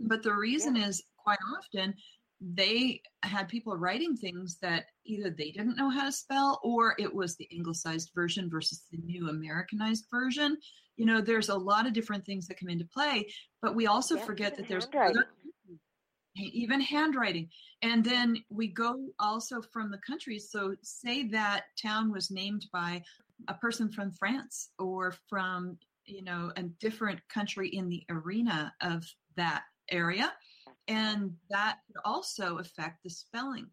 But 0.00 0.22
the 0.22 0.34
reason 0.34 0.76
yeah. 0.76 0.88
is 0.88 1.02
quite 1.18 1.38
often 1.56 1.94
they 2.52 3.00
had 3.22 3.48
people 3.48 3.76
writing 3.76 4.16
things 4.16 4.58
that 4.60 4.86
either 5.06 5.30
they 5.30 5.50
didn't 5.50 5.76
know 5.76 5.88
how 5.88 6.04
to 6.04 6.12
spell 6.12 6.60
or 6.62 6.94
it 6.98 7.12
was 7.12 7.36
the 7.36 7.48
anglicized 7.52 8.10
version 8.14 8.50
versus 8.50 8.82
the 8.90 8.98
new 8.98 9.28
Americanized 9.28 10.06
version. 10.10 10.58
You 10.96 11.06
know, 11.06 11.20
there's 11.20 11.48
a 11.48 11.56
lot 11.56 11.86
of 11.86 11.92
different 11.92 12.26
things 12.26 12.46
that 12.46 12.58
come 12.58 12.68
into 12.68 12.84
play, 12.84 13.26
but 13.62 13.74
we 13.74 13.86
also 13.86 14.16
forget 14.16 14.56
that 14.56 14.68
there's 14.68 14.88
other, 14.94 15.26
even 16.36 16.80
handwriting. 16.80 17.48
And 17.82 18.04
then 18.04 18.36
we 18.50 18.68
go 18.68 19.06
also 19.18 19.62
from 19.72 19.90
the 19.90 20.00
countries. 20.06 20.50
So, 20.50 20.74
say 20.82 21.28
that 21.28 21.64
town 21.80 22.12
was 22.12 22.30
named 22.30 22.66
by 22.72 23.02
a 23.48 23.54
person 23.54 23.90
from 23.90 24.12
France 24.12 24.70
or 24.78 25.14
from, 25.28 25.78
you 26.06 26.22
know, 26.22 26.52
a 26.56 26.62
different 26.62 27.20
country 27.28 27.68
in 27.68 27.88
the 27.88 28.04
arena 28.10 28.72
of 28.80 29.04
that 29.36 29.62
area 29.90 30.32
and 30.88 31.32
that 31.50 31.78
could 31.86 32.00
also 32.04 32.58
affect 32.58 33.02
the 33.02 33.10
spelling. 33.10 33.66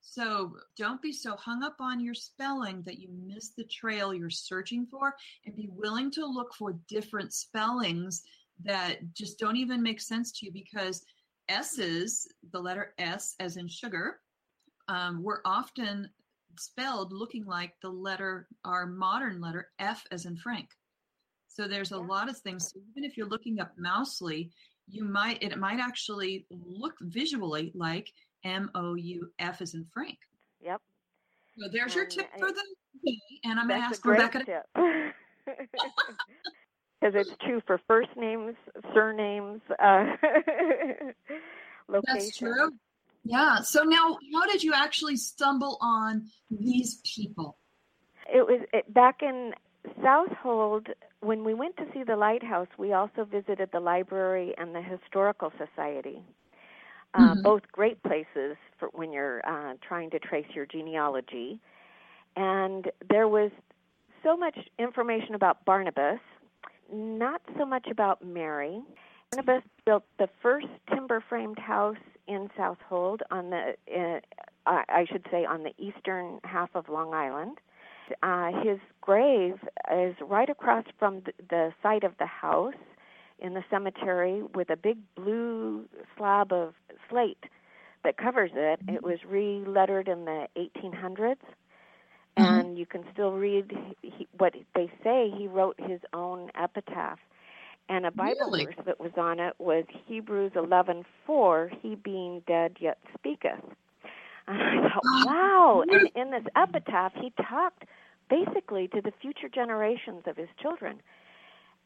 So 0.00 0.56
don't 0.76 1.00
be 1.00 1.12
so 1.12 1.34
hung 1.36 1.62
up 1.62 1.76
on 1.80 1.98
your 1.98 2.14
spelling 2.14 2.82
that 2.82 2.98
you 2.98 3.08
miss 3.26 3.50
the 3.50 3.64
trail 3.64 4.12
you're 4.12 4.30
searching 4.30 4.86
for 4.90 5.14
and 5.46 5.56
be 5.56 5.68
willing 5.72 6.10
to 6.12 6.26
look 6.26 6.54
for 6.54 6.78
different 6.88 7.32
spellings 7.32 8.22
that 8.64 8.98
just 9.14 9.38
don't 9.38 9.56
even 9.56 9.82
make 9.82 10.00
sense 10.00 10.30
to 10.32 10.46
you 10.46 10.52
because 10.52 11.04
S's, 11.48 12.28
the 12.52 12.60
letter 12.60 12.94
S 12.98 13.34
as 13.40 13.56
in 13.56 13.66
sugar, 13.66 14.20
um, 14.88 15.22
were 15.22 15.40
often 15.44 16.08
spelled 16.58 17.12
looking 17.12 17.44
like 17.44 17.74
the 17.82 17.88
letter, 17.88 18.46
our 18.64 18.86
modern 18.86 19.40
letter 19.40 19.68
F 19.78 20.04
as 20.10 20.26
in 20.26 20.36
Frank. 20.36 20.68
So 21.48 21.66
there's 21.66 21.92
a 21.92 21.98
lot 21.98 22.28
of 22.28 22.36
things. 22.38 22.72
So 22.72 22.80
even 22.90 23.04
if 23.04 23.16
you're 23.16 23.28
looking 23.28 23.60
up 23.60 23.72
Mousely, 23.78 24.50
you 24.88 25.04
might 25.04 25.42
it 25.42 25.56
might 25.58 25.80
actually 25.80 26.46
look 26.50 26.94
visually 27.00 27.72
like 27.74 28.12
M 28.44 28.70
O 28.74 28.94
U 28.94 29.30
F 29.38 29.62
as 29.62 29.74
in 29.74 29.84
Frank. 29.92 30.18
Yep. 30.62 30.80
So 31.58 31.68
there's 31.72 31.94
and 31.94 31.94
your 31.94 32.06
tip 32.06 32.26
for 32.38 32.48
the 32.48 32.62
day, 33.04 33.18
and 33.44 33.60
I'm 33.60 33.68
going 33.68 33.80
to 33.80 33.86
ask 33.86 34.04
Rebecca. 34.04 34.44
Tip. 34.44 34.66
Because 37.04 37.20
it's 37.20 37.36
true 37.44 37.60
for 37.66 37.78
first 37.86 38.08
names, 38.16 38.54
surnames, 38.94 39.60
uh, 39.78 40.06
That's 42.06 42.34
true. 42.34 42.70
Yeah. 43.24 43.60
So 43.60 43.82
now, 43.82 44.16
how 44.32 44.46
did 44.46 44.62
you 44.62 44.72
actually 44.74 45.16
stumble 45.16 45.76
on 45.82 46.28
these 46.50 47.02
people? 47.04 47.58
It 48.32 48.46
was 48.46 48.62
it, 48.72 48.92
back 48.92 49.16
in 49.20 49.52
Southold, 50.02 50.88
when 51.20 51.44
we 51.44 51.54
went 51.54 51.76
to 51.76 51.84
see 51.92 52.02
the 52.04 52.16
lighthouse, 52.16 52.68
we 52.78 52.92
also 52.92 53.24
visited 53.24 53.70
the 53.72 53.80
library 53.80 54.54
and 54.58 54.74
the 54.74 54.82
historical 54.82 55.52
society. 55.58 56.22
Uh, 57.14 57.18
mm-hmm. 57.18 57.42
Both 57.42 57.62
great 57.70 58.02
places 58.02 58.56
for 58.78 58.88
when 58.92 59.12
you're 59.12 59.40
uh, 59.46 59.74
trying 59.86 60.10
to 60.10 60.18
trace 60.18 60.46
your 60.54 60.66
genealogy. 60.66 61.60
And 62.36 62.90
there 63.08 63.28
was 63.28 63.50
so 64.22 64.36
much 64.36 64.58
information 64.78 65.34
about 65.34 65.64
Barnabas, 65.64 66.18
not 66.92 67.40
so 67.56 67.64
much 67.64 67.86
about 67.90 68.24
Mary. 68.24 68.82
Barnabas 69.30 69.62
built 69.84 70.04
the 70.18 70.28
first 70.42 70.66
timber 70.92 71.22
framed 71.28 71.58
house 71.58 71.96
in 72.26 72.48
Southold 72.56 73.22
on 73.30 73.50
the, 73.50 73.74
uh, 73.96 74.20
I 74.66 75.06
should 75.10 75.26
say, 75.30 75.44
on 75.44 75.62
the 75.62 75.72
eastern 75.78 76.40
half 76.42 76.70
of 76.74 76.88
Long 76.88 77.14
Island. 77.14 77.58
Uh, 78.22 78.50
his 78.62 78.78
grave 79.00 79.58
is 79.92 80.14
right 80.20 80.48
across 80.48 80.84
from 80.98 81.22
the, 81.24 81.32
the 81.50 81.72
site 81.82 82.04
of 82.04 82.12
the 82.18 82.26
house 82.26 82.74
in 83.38 83.54
the 83.54 83.64
cemetery 83.70 84.42
with 84.54 84.70
a 84.70 84.76
big 84.76 84.98
blue 85.14 85.84
slab 86.16 86.52
of 86.52 86.74
slate 87.08 87.44
that 88.04 88.16
covers 88.16 88.50
it. 88.54 88.80
It 88.88 89.02
was 89.02 89.18
re-lettered 89.26 90.08
in 90.08 90.24
the 90.24 90.46
1800s, 90.56 91.16
mm-hmm. 91.16 92.42
and 92.42 92.78
you 92.78 92.86
can 92.86 93.04
still 93.12 93.32
read 93.32 93.72
he, 94.02 94.28
what 94.38 94.54
they 94.74 94.90
say. 95.02 95.32
He 95.36 95.48
wrote 95.48 95.76
his 95.78 96.00
own 96.12 96.50
epitaph, 96.54 97.18
and 97.88 98.06
a 98.06 98.10
Bible 98.10 98.36
really? 98.46 98.66
verse 98.66 98.76
that 98.86 99.00
was 99.00 99.12
on 99.16 99.40
it 99.40 99.54
was 99.58 99.84
Hebrews 100.06 100.52
11:4. 100.54 101.70
He 101.80 101.96
being 101.96 102.42
dead 102.46 102.76
yet 102.80 102.98
speaketh. 103.18 103.64
And 104.46 104.60
I 104.60 104.88
thought, 104.88 105.26
wow. 105.26 105.84
And 105.88 106.10
in 106.14 106.30
this 106.30 106.44
epitaph, 106.56 107.12
he 107.20 107.32
talked 107.48 107.84
basically 108.28 108.88
to 108.88 109.00
the 109.00 109.12
future 109.20 109.48
generations 109.48 110.22
of 110.26 110.36
his 110.36 110.48
children. 110.60 111.00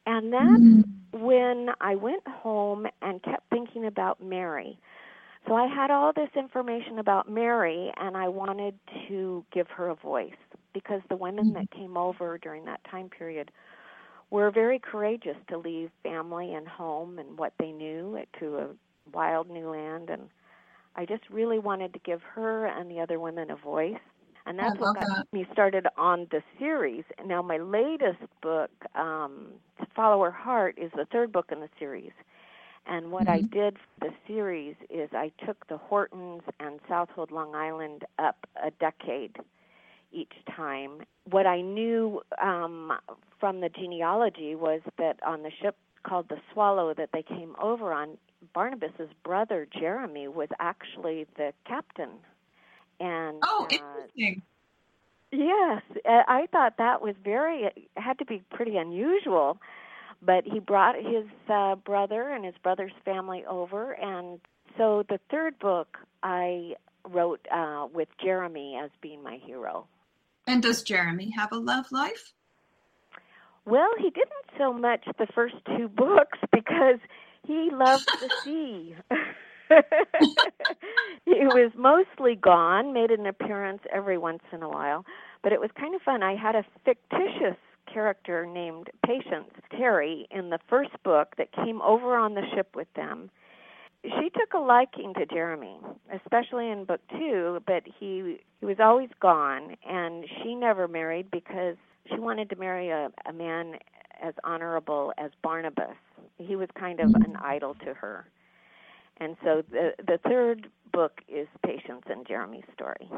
And 0.05 0.33
that's 0.33 0.45
mm-hmm. 0.45 1.19
when 1.23 1.69
I 1.81 1.95
went 1.95 2.27
home 2.27 2.87
and 3.01 3.21
kept 3.21 3.49
thinking 3.49 3.85
about 3.85 4.23
Mary. 4.23 4.79
So 5.47 5.55
I 5.55 5.67
had 5.67 5.91
all 5.91 6.11
this 6.13 6.29
information 6.35 6.99
about 6.99 7.29
Mary, 7.29 7.91
and 7.97 8.17
I 8.17 8.27
wanted 8.27 8.75
to 9.07 9.45
give 9.53 9.67
her 9.69 9.89
a 9.89 9.95
voice 9.95 10.33
because 10.73 11.01
the 11.09 11.15
women 11.15 11.53
that 11.53 11.69
mm-hmm. 11.69 11.79
came 11.79 11.97
over 11.97 12.37
during 12.37 12.65
that 12.65 12.81
time 12.89 13.09
period 13.09 13.51
were 14.29 14.51
very 14.51 14.79
courageous 14.79 15.37
to 15.49 15.57
leave 15.57 15.89
family 16.03 16.53
and 16.53 16.67
home 16.67 17.17
and 17.19 17.37
what 17.37 17.53
they 17.59 17.71
knew 17.71 18.19
to 18.39 18.57
a 18.57 18.67
wild 19.11 19.49
new 19.49 19.69
land 19.69 20.09
and 20.09 20.29
I 20.95 21.05
just 21.05 21.23
really 21.29 21.59
wanted 21.59 21.93
to 21.93 21.99
give 21.99 22.21
her 22.35 22.65
and 22.65 22.89
the 22.89 22.99
other 22.99 23.19
women 23.19 23.51
a 23.51 23.55
voice. 23.55 23.99
And 24.45 24.57
that's 24.57 24.79
what 24.79 24.95
got 24.95 25.07
that. 25.07 25.27
me 25.31 25.45
started 25.53 25.85
on 25.95 26.27
the 26.31 26.41
series. 26.57 27.03
Now, 27.23 27.41
my 27.41 27.57
latest 27.57 28.19
book, 28.41 28.71
um, 28.95 29.47
Follow 29.95 30.23
Her 30.23 30.31
Heart, 30.31 30.79
is 30.79 30.91
the 30.95 31.05
third 31.11 31.31
book 31.31 31.49
in 31.51 31.59
the 31.59 31.69
series. 31.77 32.13
And 32.87 33.11
what 33.11 33.27
mm-hmm. 33.27 33.31
I 33.31 33.41
did 33.41 33.77
for 33.77 34.07
the 34.07 34.13
series 34.25 34.75
is 34.89 35.09
I 35.13 35.31
took 35.45 35.67
the 35.67 35.77
Hortons 35.77 36.41
and 36.59 36.79
Southold, 36.87 37.29
Long 37.31 37.53
Island 37.53 38.05
up 38.17 38.47
a 38.63 38.71
decade 38.71 39.35
each 40.11 40.33
time. 40.55 41.01
What 41.29 41.45
I 41.45 41.61
knew 41.61 42.21
um, 42.41 42.93
from 43.39 43.61
the 43.61 43.69
genealogy 43.69 44.55
was 44.55 44.81
that 44.97 45.19
on 45.25 45.43
the 45.43 45.51
ship 45.61 45.75
called 46.03 46.29
the 46.29 46.37
Swallow 46.51 46.93
that 46.95 47.09
they 47.13 47.21
came 47.21 47.55
over 47.61 47.93
on, 47.93 48.17
Barnabas's 48.53 49.09
brother 49.23 49.67
Jeremy 49.77 50.27
was 50.27 50.49
actually 50.59 51.25
the 51.37 51.53
captain. 51.65 52.09
And 52.99 53.37
oh, 53.43 53.67
uh, 53.71 53.75
interesting. 53.75 54.41
Yes, 55.31 55.81
uh, 56.05 56.23
I 56.27 56.47
thought 56.51 56.77
that 56.77 57.01
was 57.01 57.15
very 57.23 57.69
had 57.95 58.17
to 58.19 58.25
be 58.25 58.43
pretty 58.51 58.77
unusual. 58.77 59.57
But 60.21 60.43
he 60.43 60.59
brought 60.59 60.95
his 60.95 61.25
uh, 61.47 61.75
brother 61.75 62.29
and 62.29 62.43
his 62.43 62.55
brother's 62.61 62.91
family 63.05 63.45
over, 63.45 63.93
and 63.93 64.41
so 64.77 65.05
the 65.07 65.19
third 65.31 65.57
book 65.59 65.97
I 66.23 66.73
wrote 67.07 67.47
uh, 67.49 67.87
with 67.93 68.09
Jeremy 68.21 68.77
as 68.83 68.89
being 69.01 69.23
my 69.23 69.39
hero. 69.45 69.87
And 70.45 70.61
does 70.61 70.83
Jeremy 70.83 71.31
have 71.37 71.51
a 71.53 71.57
love 71.57 71.85
life? 71.91 72.33
Well, 73.65 73.89
he 73.97 74.09
didn't 74.09 74.57
so 74.57 74.73
much 74.73 75.05
the 75.17 75.27
first 75.33 75.55
two 75.65 75.87
books 75.95 76.39
because 76.51 76.99
he 77.49 77.71
loved 77.73 78.07
the 78.21 78.29
sea. 78.43 78.95
he 81.25 81.45
was 81.45 81.71
mostly 81.75 82.35
gone, 82.35 82.93
made 82.93 83.09
an 83.09 83.25
appearance 83.25 83.81
every 83.91 84.19
once 84.19 84.43
in 84.53 84.61
a 84.61 84.69
while, 84.69 85.03
but 85.41 85.51
it 85.51 85.59
was 85.59 85.71
kind 85.77 85.95
of 85.95 86.01
fun. 86.03 86.21
I 86.21 86.35
had 86.35 86.53
a 86.55 86.63
fictitious 86.85 87.57
character 87.91 88.45
named 88.45 88.91
Patience 89.03 89.49
Terry 89.75 90.27
in 90.29 90.51
the 90.51 90.59
first 90.69 90.91
book 91.03 91.33
that 91.39 91.51
came 91.51 91.81
over 91.81 92.15
on 92.15 92.35
the 92.35 92.43
ship 92.55 92.75
with 92.75 92.87
them. 92.95 93.31
She 94.03 94.29
took 94.29 94.53
a 94.53 94.59
liking 94.59 95.15
to 95.15 95.25
Jeremy, 95.25 95.77
especially 96.13 96.69
in 96.69 96.85
book 96.85 97.01
2, 97.17 97.63
but 97.65 97.81
he 97.99 98.41
he 98.59 98.65
was 98.65 98.77
always 98.79 99.09
gone 99.19 99.75
and 99.87 100.23
she 100.43 100.53
never 100.53 100.87
married 100.87 101.31
because 101.31 101.77
she 102.09 102.19
wanted 102.19 102.49
to 102.51 102.55
marry 102.57 102.89
a, 102.89 103.09
a 103.27 103.33
man 103.33 103.73
as 104.21 104.33
honorable 104.43 105.13
as 105.17 105.31
Barnabas. 105.41 105.97
He 106.39 106.55
was 106.55 106.69
kind 106.77 106.99
of 106.99 107.13
an 107.13 107.35
idol 107.41 107.75
to 107.85 107.93
her. 107.93 108.31
And 109.17 109.35
so 109.43 109.63
the 109.69 109.91
the 110.05 110.19
third 110.27 110.69
book 110.91 111.21
is 111.27 111.47
Patience 111.65 112.03
and 112.09 112.25
Jeremy's 112.25 112.63
story. 112.73 113.09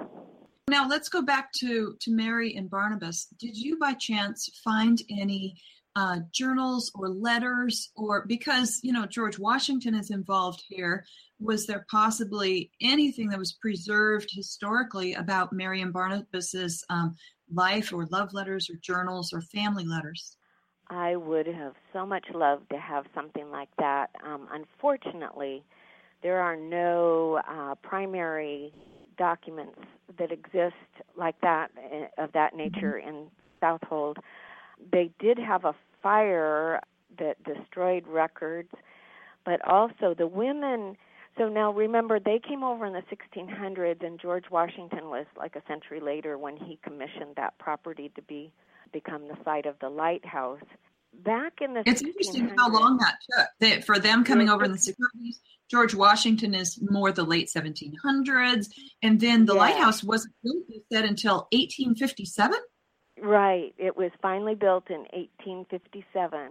Now 0.68 0.88
let's 0.88 1.10
go 1.10 1.22
back 1.22 1.52
to 1.54 1.96
to 2.02 2.12
Mary 2.12 2.56
and 2.56 2.70
Barnabas. 2.70 3.28
Did 3.40 3.56
you 3.56 3.78
by 3.78 3.94
chance 3.94 4.50
find 4.64 5.00
any 5.10 5.56
uh, 5.96 6.20
journals 6.32 6.92
or 6.96 7.10
letters, 7.10 7.92
or 7.96 8.26
because 8.26 8.80
you 8.82 8.94
know 8.94 9.06
George 9.06 9.38
Washington 9.38 9.94
is 9.94 10.10
involved 10.10 10.64
here? 10.68 11.06
Was 11.40 11.68
there 11.68 11.86
possibly 11.92 12.72
anything 12.82 13.30
that 13.30 13.40
was 13.40 13.54
preserved 13.54 14.30
historically 14.32 15.14
about 15.14 15.54
Mary 15.54 15.82
and 15.82 15.94
Barnabas's 15.94 16.84
um, 16.90 17.16
life, 17.54 17.94
or 17.94 18.06
love 18.08 18.34
letters, 18.34 18.70
or 18.70 18.76
journals, 18.82 19.34
or 19.34 19.42
family 19.42 19.86
letters? 19.86 20.38
I 20.92 21.16
would 21.16 21.48
have 21.48 21.74
so 21.94 22.06
much 22.06 22.26
loved 22.34 22.70
to 22.72 22.78
have 22.78 23.06
something 23.16 23.50
like 23.50 23.70
that. 23.80 24.10
Um, 24.26 24.48
unfortunately, 24.52 25.64
there 26.22 26.42
are 26.42 26.58
no 26.58 27.40
uh, 27.50 27.76
primary 27.76 28.74
documents 29.18 29.80
that 30.20 30.34
exist 30.34 30.76
like 31.18 31.40
that 31.42 31.70
eh, 31.78 32.08
of 32.18 32.34
that 32.34 32.54
mm-hmm. 32.54 32.76
nature 32.76 32.98
in 32.98 33.28
Southold. 33.62 34.18
They 34.92 35.10
did 35.18 35.40
have 35.40 35.64
a 35.64 35.74
fire 36.04 36.82
that 37.20 37.42
destroyed 37.46 38.06
records, 38.06 38.72
but 39.46 39.66
also 39.66 40.14
the 40.14 40.28
women. 40.28 40.98
So 41.38 41.48
now 41.48 41.72
remember, 41.72 42.20
they 42.20 42.42
came 42.46 42.64
over 42.64 42.86
in 42.86 42.92
the 42.92 43.04
1600s, 43.04 44.06
and 44.06 44.20
George 44.20 44.46
Washington 44.52 45.06
was 45.06 45.26
like 45.38 45.56
a 45.56 45.62
century 45.70 46.02
later 46.02 46.38
when 46.38 46.58
he 46.58 46.78
commissioned 46.84 47.38
that 47.38 47.58
property 47.60 48.12
to 48.16 48.22
be 48.24 48.52
become 48.92 49.28
the 49.28 49.38
site 49.44 49.66
of 49.66 49.76
the 49.80 49.90
lighthouse. 49.90 50.60
Back 51.14 51.54
in 51.62 51.74
the 51.74 51.84
it's 51.86 52.02
interesting 52.02 52.54
how 52.58 52.70
long 52.70 52.98
that 52.98 53.16
took. 53.30 53.48
That 53.60 53.84
for 53.84 54.00
them 54.00 54.24
coming 54.24 54.50
over 54.50 54.64
in 54.64 54.72
the 54.72 54.78
60s 54.78 55.36
george 55.72 55.96
washington 55.96 56.54
is 56.54 56.80
more 56.90 57.12
the 57.14 57.24
late 57.24 57.50
1700s 57.50 58.68
and 59.02 59.20
then 59.20 59.46
the 59.46 59.54
yeah. 59.54 59.60
lighthouse 59.60 60.04
wasn't 60.04 60.34
built 60.44 60.66
you 60.68 60.82
said 60.92 61.06
until 61.06 61.48
1857 61.54 62.60
right. 63.22 63.74
It 63.78 63.96
was 63.96 64.12
finally 64.22 64.56
built 64.56 64.90
in 64.90 65.02
1857 65.14 66.50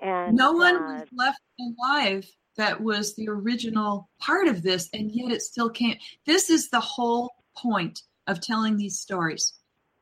and 0.00 0.36
no 0.36 0.52
one 0.52 0.76
uh, 0.76 0.80
was 0.80 1.08
left 1.16 1.40
alive 1.58 2.28
that 2.56 2.80
was 2.80 3.14
the 3.16 3.28
original 3.28 4.10
part 4.20 4.46
of 4.46 4.62
this 4.62 4.90
and 4.92 5.10
yet 5.10 5.32
it 5.32 5.40
still 5.40 5.70
can't 5.70 5.98
this 6.26 6.50
is 6.50 6.68
the 6.68 6.80
whole 6.80 7.30
point 7.56 8.02
of 8.26 8.40
telling 8.40 8.76
these 8.76 8.98
stories 8.98 9.54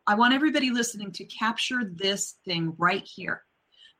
I 0.08 0.14
want 0.14 0.34
everybody 0.34 0.70
listening 0.70 1.10
to 1.12 1.24
capture 1.24 1.80
this 1.84 2.36
thing 2.44 2.74
right 2.78 3.02
here. 3.04 3.42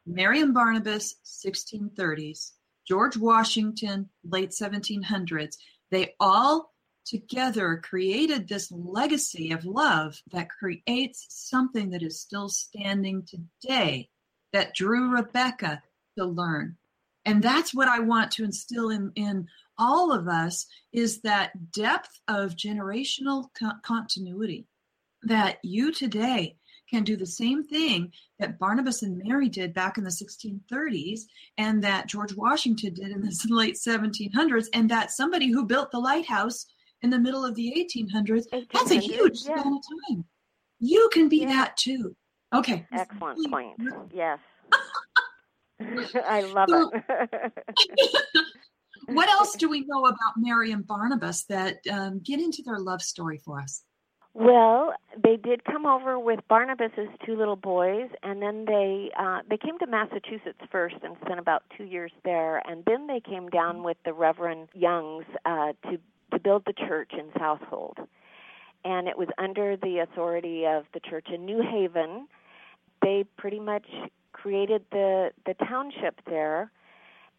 Mary 0.07 0.41
and 0.41 0.55
Barnabas, 0.55 1.17
1630s, 1.25 2.53
George 2.87 3.17
Washington, 3.17 4.09
late 4.23 4.51
1700s, 4.51 5.57
they 5.91 6.15
all 6.21 6.73
together 7.05 7.83
created 7.83 8.47
this 8.47 8.71
legacy 8.71 9.51
of 9.51 9.65
love 9.65 10.23
that 10.31 10.49
creates 10.49 11.27
something 11.29 11.91
that 11.91 12.05
is 12.05 12.21
still 12.21 12.49
standing 12.49 13.27
today 13.27 14.09
that 14.53 14.75
drew 14.75 15.11
Rebecca 15.11 15.83
to 16.17 16.25
learn. 16.25 16.77
And 17.25 17.43
that's 17.43 17.75
what 17.75 17.89
I 17.89 17.99
want 17.99 18.31
to 18.33 18.45
instill 18.45 18.91
in, 18.91 19.11
in 19.17 19.49
all 19.77 20.13
of 20.13 20.29
us 20.29 20.67
is 20.93 21.23
that 21.23 21.73
depth 21.73 22.21
of 22.29 22.55
generational 22.55 23.49
co- 23.59 23.73
continuity 23.83 24.69
that 25.27 25.59
you 25.63 25.93
today 25.93 26.57
can 26.89 27.03
do 27.03 27.17
the 27.17 27.27
same 27.27 27.65
thing 27.65 28.13
that 28.39 28.59
Barnabas 28.59 29.03
and 29.03 29.21
Mary 29.25 29.49
did 29.49 29.75
back 29.75 29.99
in 29.99 30.05
the 30.05 30.11
1630s 30.11 31.23
and 31.59 31.83
that 31.83 32.07
George 32.07 32.35
Washington 32.35 32.95
did 32.95 33.09
in 33.09 33.21
the 33.21 33.47
late 33.51 33.75
1700s 33.75 34.67
and 34.73 34.89
that 34.91 35.11
somebody 35.11 35.51
who 35.51 35.65
built 35.65 35.91
the 35.91 35.99
lighthouse 35.99 36.67
in 37.03 37.11
the 37.11 37.19
middle 37.19 37.45
of 37.45 37.55
the 37.55 37.73
1800s, 37.77 38.45
that's 38.73 38.91
a 38.91 39.01
huge 39.01 39.43
yeah. 39.45 39.61
span 39.61 39.73
of 39.75 39.83
time. 40.09 40.25
You 40.79 41.09
can 41.13 41.29
be 41.29 41.39
yeah. 41.39 41.49
that 41.49 41.77
too. 41.77 42.17
Okay. 42.55 42.87
Excellent 42.93 43.51
point. 43.51 43.75
Yes. 44.13 44.39
I 46.27 46.41
love 46.43 46.69
so, 46.69 46.91
it. 46.95 47.53
what 49.09 49.29
else 49.29 49.57
do 49.57 49.69
we 49.69 49.85
know 49.87 50.07
about 50.07 50.35
Mary 50.37 50.73
and 50.73 50.87
Barnabas 50.87 51.45
that 51.45 51.79
um, 51.91 52.21
get 52.25 52.41
into 52.41 52.63
their 52.63 52.79
love 52.79 53.03
story 53.03 53.39
for 53.45 53.61
us? 53.61 53.83
Well, 54.39 54.93
they 55.17 55.39
did 55.39 55.65
come 55.65 55.87
over 55.87 56.19
with 56.19 56.41
Barnabas's 56.47 57.09
two 57.25 57.37
little 57.37 57.57
boys, 57.57 58.11
and 58.23 58.43
then 58.43 58.67
they 58.67 59.11
uh, 59.19 59.41
they 59.49 59.57
came 59.57 59.79
to 59.79 59.87
Massachusetts 59.87 60.61
first 60.71 60.97
and 61.03 61.17
spent 61.25 61.41
about 61.41 61.63
two 61.75 61.85
years 61.85 62.13
there, 62.23 62.59
and 62.69 62.85
then 62.85 63.07
they 63.07 63.19
came 63.19 63.49
down 63.49 63.83
with 63.83 63.97
the 64.05 64.13
Reverend 64.13 64.69
Youngs 64.75 65.25
uh, 65.47 65.73
to 65.85 65.99
to 66.33 66.39
build 66.39 66.65
the 66.67 66.75
church 66.75 67.13
in 67.15 67.31
Southold, 67.39 67.97
and 68.85 69.09
it 69.09 69.17
was 69.17 69.29
under 69.39 69.75
the 69.75 70.01
authority 70.01 70.67
of 70.67 70.85
the 70.93 71.01
church 71.01 71.29
in 71.33 71.47
New 71.47 71.63
Haven. 71.63 72.29
They 73.01 73.25
pretty 73.39 73.61
much 73.61 73.87
created 74.35 74.85
the 74.93 75.31
the 75.47 75.55
township 75.67 76.21
there, 76.27 76.71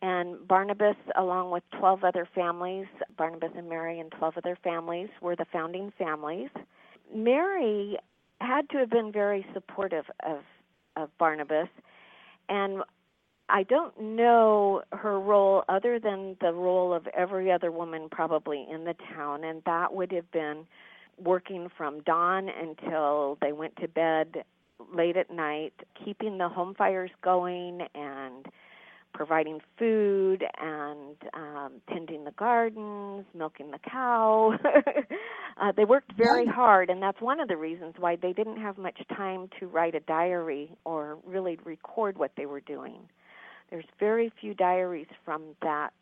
and 0.02 0.48
Barnabas, 0.48 0.98
along 1.16 1.52
with 1.52 1.62
12 1.78 2.04
other 2.04 2.28
families, 2.34 2.88
Barnabas 3.16 3.52
and 3.56 3.70
Mary 3.70 4.00
and 4.00 4.12
12 4.14 4.38
other 4.38 4.58
families 4.64 5.10
were 5.22 5.36
the 5.36 5.46
founding 5.54 5.94
families 5.96 6.50
Mary 7.14 7.98
had 8.40 8.70
to 8.70 8.78
have 8.78 8.90
been 8.90 9.12
very 9.12 9.46
supportive 9.54 10.06
of 10.26 10.40
of 10.96 11.16
Barnabas, 11.20 11.70
and 12.50 12.82
I 13.50 13.64
don't 13.64 14.00
know 14.00 14.82
her 14.92 15.20
role 15.20 15.64
other 15.70 16.00
than 16.00 16.36
the 16.42 16.52
role 16.52 16.92
of 16.94 17.08
every 17.08 17.52
other 17.52 17.72
woman 17.72 18.10
probably 18.10 18.66
in 18.70 18.84
the 18.84 18.96
town, 19.14 19.44
and 19.44 19.62
that 19.66 19.94
would 19.94 20.12
have 20.12 20.30
been 20.32 20.66
working 21.18 21.70
from 21.78 22.02
dawn 22.02 22.50
until 22.50 23.38
they 23.42 23.52
went 23.52 23.76
to 23.78 23.88
bed 23.88 24.44
late 24.94 25.18
at 25.18 25.32
night, 25.32 25.74
keeping 26.04 26.38
the 26.38 26.50
home 26.50 26.74
fires 26.76 27.12
going 27.22 27.82
and 27.96 28.48
providing 29.18 29.60
food 29.80 30.44
and 30.62 31.16
um, 31.34 31.72
tending 31.92 32.24
the 32.24 32.32
gardens, 32.32 33.26
milking 33.34 33.72
the 33.72 33.80
cow. 33.80 34.54
uh, 35.58 35.72
they 35.76 35.86
worked 35.86 36.14
very 36.16 36.46
hard, 36.46 36.92
and 36.92 37.02
that's 37.02 37.20
one 37.20 37.40
of 37.40 37.48
the 37.48 37.58
reasons 37.58 37.96
why 37.98 38.16
they 38.16 38.32
didn't 38.32 38.58
have 38.58 38.78
much 38.78 39.00
time 39.16 39.50
to 39.60 39.66
write 39.66 39.96
a 39.96 40.00
diary 40.02 40.70
or 40.86 41.18
really 41.26 41.58
record 41.66 42.20
what 42.20 42.32
they 42.38 42.46
were 42.46 42.62
doing. 42.62 43.00
There's 43.72 43.86
very 44.00 44.32
few 44.40 44.54
diaries 44.54 45.08
from 45.26 45.42
that 45.64 45.94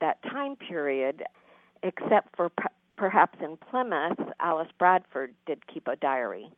that 0.00 0.20
time 0.24 0.56
period, 0.56 1.22
except 1.84 2.34
for 2.36 2.50
p- 2.50 2.64
perhaps 2.96 3.38
in 3.40 3.56
Plymouth, 3.56 4.18
Alice 4.40 4.68
Bradford 4.80 5.32
did 5.46 5.64
keep 5.72 5.86
a 5.86 5.94
diary 5.94 6.50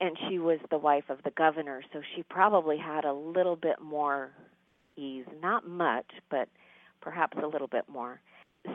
and 0.00 0.16
she 0.28 0.38
was 0.38 0.60
the 0.70 0.78
wife 0.78 1.08
of 1.08 1.18
the 1.24 1.30
governor, 1.32 1.82
so 1.92 2.00
she 2.14 2.22
probably 2.22 2.78
had 2.78 3.04
a 3.04 3.12
little 3.12 3.56
bit 3.56 3.80
more 3.82 4.30
ease, 4.98 5.26
not 5.40 5.66
much, 5.68 6.10
but 6.30 6.48
perhaps 7.00 7.36
a 7.42 7.46
little 7.46 7.68
bit 7.68 7.84
more. 7.88 8.20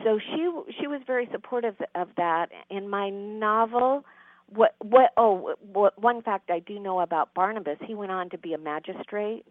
So 0.02 0.18
she 0.18 0.50
she 0.80 0.86
was 0.86 1.00
very 1.06 1.28
supportive 1.30 1.76
of 1.94 2.08
that. 2.16 2.46
In 2.70 2.88
my 2.88 3.10
novel, 3.10 4.04
what 4.48 4.74
what 4.80 5.10
oh 5.16 5.54
what 5.72 6.00
one 6.00 6.22
fact 6.22 6.50
I 6.50 6.58
do 6.60 6.78
know 6.78 7.00
about 7.00 7.34
Barnabas, 7.34 7.78
he 7.86 7.94
went 7.94 8.10
on 8.10 8.30
to 8.30 8.38
be 8.38 8.54
a 8.54 8.58
magistrate. 8.58 9.46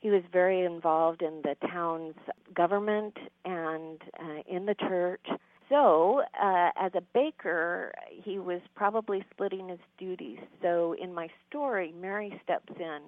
He 0.00 0.10
was 0.10 0.22
very 0.32 0.64
involved 0.64 1.22
in 1.22 1.42
the 1.42 1.56
town's 1.68 2.14
government 2.54 3.16
and 3.44 4.00
uh, 4.20 4.42
in 4.48 4.66
the 4.66 4.74
church. 4.74 5.26
So, 5.68 6.22
uh, 6.40 6.70
as 6.76 6.92
a 6.94 7.02
baker, 7.12 7.92
he 8.10 8.38
was 8.38 8.60
probably 8.74 9.24
splitting 9.30 9.68
his 9.68 9.80
duties. 9.98 10.38
So, 10.62 10.94
in 10.94 11.12
my 11.12 11.28
story, 11.48 11.92
Mary 12.00 12.40
steps 12.42 12.72
in 12.78 13.00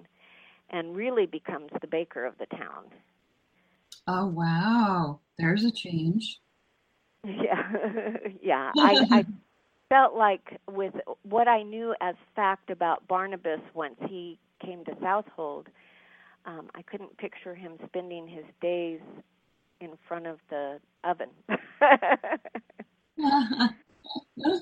and 0.71 0.95
really 0.95 1.25
becomes 1.25 1.69
the 1.81 1.87
baker 1.87 2.25
of 2.25 2.37
the 2.37 2.47
town. 2.47 2.85
Oh 4.07 4.27
wow, 4.27 5.19
there's 5.37 5.63
a 5.63 5.71
change. 5.71 6.39
Yeah, 7.23 7.71
yeah. 8.41 8.71
I, 8.79 9.05
I 9.11 9.25
felt 9.89 10.15
like 10.15 10.59
with 10.67 10.95
what 11.21 11.47
I 11.47 11.61
knew 11.61 11.93
as 12.01 12.15
fact 12.35 12.71
about 12.71 13.07
Barnabas 13.07 13.59
once 13.75 13.97
he 14.09 14.39
came 14.59 14.83
to 14.85 14.95
Southold, 14.99 15.67
um, 16.45 16.71
I 16.73 16.81
couldn't 16.81 17.15
picture 17.17 17.53
him 17.53 17.73
spending 17.85 18.27
his 18.27 18.45
days 18.59 19.01
in 19.81 19.91
front 20.07 20.25
of 20.25 20.39
the 20.49 20.79
oven. 21.03 21.29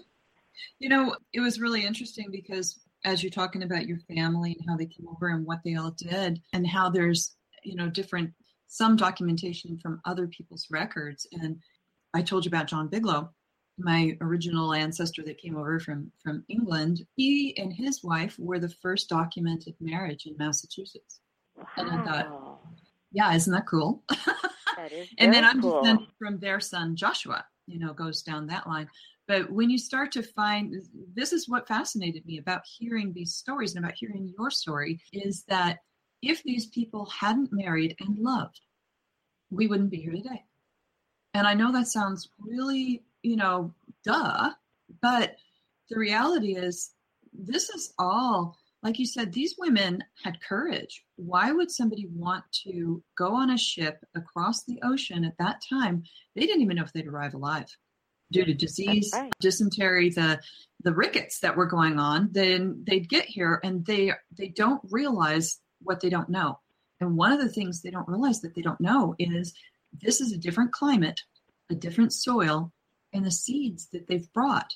you 0.79 0.89
know, 0.89 1.15
it 1.31 1.39
was 1.39 1.61
really 1.61 1.85
interesting 1.85 2.27
because 2.31 2.79
as 3.05 3.23
you're 3.23 3.29
talking 3.29 3.63
about 3.63 3.87
your 3.87 3.99
family 4.13 4.57
and 4.59 4.69
how 4.69 4.75
they 4.77 4.85
came 4.85 5.07
over 5.07 5.29
and 5.29 5.45
what 5.45 5.59
they 5.63 5.75
all 5.75 5.91
did, 5.91 6.41
and 6.53 6.67
how 6.67 6.89
there's, 6.89 7.35
you 7.63 7.75
know, 7.75 7.89
different, 7.89 8.31
some 8.67 8.95
documentation 8.95 9.77
from 9.77 10.01
other 10.05 10.27
people's 10.27 10.67
records. 10.69 11.27
And 11.31 11.57
I 12.13 12.21
told 12.21 12.45
you 12.45 12.49
about 12.49 12.67
John 12.67 12.87
Bigelow, 12.87 13.29
my 13.77 14.17
original 14.21 14.73
ancestor 14.73 15.23
that 15.23 15.41
came 15.41 15.55
over 15.55 15.79
from, 15.79 16.11
from 16.21 16.43
England. 16.49 17.05
He 17.15 17.57
and 17.57 17.73
his 17.73 18.03
wife 18.03 18.35
were 18.37 18.59
the 18.59 18.69
first 18.81 19.09
documented 19.09 19.75
marriage 19.79 20.25
in 20.25 20.35
Massachusetts. 20.37 21.21
Wow. 21.55 21.65
And 21.77 21.91
I 21.91 22.03
thought, 22.03 22.59
yeah, 23.11 23.33
isn't 23.33 23.51
that 23.51 23.67
cool? 23.67 24.03
That 24.75 24.91
is 24.91 25.07
and 25.17 25.33
then 25.33 25.43
I'm 25.43 25.61
cool. 25.61 25.81
descended 25.81 26.07
from 26.17 26.39
their 26.39 26.59
son 26.59 26.95
Joshua, 26.95 27.45
you 27.67 27.79
know, 27.79 27.93
goes 27.93 28.21
down 28.21 28.47
that 28.47 28.67
line. 28.67 28.87
But 29.29 29.51
when 29.51 29.69
you 29.69 29.77
start 29.77 30.11
to 30.13 30.23
find 30.23 30.73
this 31.13 31.33
is 31.33 31.47
what 31.47 31.67
fascinated 31.67 32.25
me 32.25 32.39
about 32.39 32.63
hearing 32.65 33.13
these 33.13 33.35
stories 33.35 33.75
and 33.75 33.85
about 33.85 33.95
hearing 33.95 34.33
your 34.35 34.49
story 34.49 34.99
is 35.13 35.43
that 35.43 35.77
if 36.23 36.41
these 36.41 36.65
people 36.65 37.05
hadn't 37.05 37.53
married 37.53 37.95
and 37.99 38.17
loved, 38.17 38.59
we 39.51 39.67
wouldn't 39.67 39.91
be 39.91 40.01
here 40.01 40.13
today. 40.13 40.43
And 41.35 41.45
I 41.45 41.53
know 41.53 41.71
that 41.71 41.85
sounds 41.85 42.29
really, 42.39 43.03
you 43.21 43.35
know, 43.35 43.71
duh, 44.03 44.49
but 44.99 45.35
the 45.91 45.99
reality 45.99 46.55
is 46.55 46.89
this 47.31 47.69
is 47.69 47.93
all 47.99 48.57
like 48.81 48.97
you 48.97 49.05
said, 49.05 49.33
these 49.33 49.55
women 49.59 50.01
had 50.23 50.41
courage. 50.41 51.03
Why 51.17 51.51
would 51.51 51.69
somebody 51.69 52.07
want 52.15 52.45
to 52.63 53.03
go 53.17 53.35
on 53.35 53.49
a 53.49 53.57
ship 53.57 54.03
across 54.15 54.63
the 54.63 54.79
ocean 54.81 55.25
at 55.25 55.37
that 55.37 55.61
time? 55.69 56.03
They 56.33 56.45
didn't 56.45 56.61
even 56.61 56.77
know 56.77 56.83
if 56.83 56.93
they'd 56.93 57.05
arrive 57.05 57.33
alive 57.33 57.67
due 58.31 58.45
to 58.45 58.53
disease, 58.53 59.11
right. 59.13 59.33
dysentery, 59.39 60.09
the 60.09 60.39
the 60.83 60.93
rickets 60.93 61.39
that 61.39 61.57
were 61.57 61.65
going 61.65 61.99
on. 61.99 62.29
Then 62.31 62.83
they'd 62.87 63.09
get 63.09 63.25
here 63.25 63.59
and 63.63 63.85
they 63.85 64.11
they 64.37 64.49
don't 64.49 64.81
realize 64.89 65.59
what 65.81 66.01
they 66.01 66.09
don't 66.09 66.29
know. 66.29 66.59
And 67.01 67.15
one 67.15 67.31
of 67.31 67.39
the 67.39 67.49
things 67.49 67.81
they 67.81 67.91
don't 67.91 68.07
realize 68.07 68.41
that 68.41 68.55
they 68.55 68.61
don't 68.61 68.81
know 68.81 69.15
is 69.19 69.53
this 69.93 70.21
is 70.21 70.31
a 70.31 70.37
different 70.37 70.71
climate, 70.71 71.21
a 71.69 71.75
different 71.75 72.13
soil, 72.13 72.71
and 73.13 73.25
the 73.25 73.31
seeds 73.31 73.87
that 73.93 74.07
they've 74.07 74.31
brought 74.33 74.75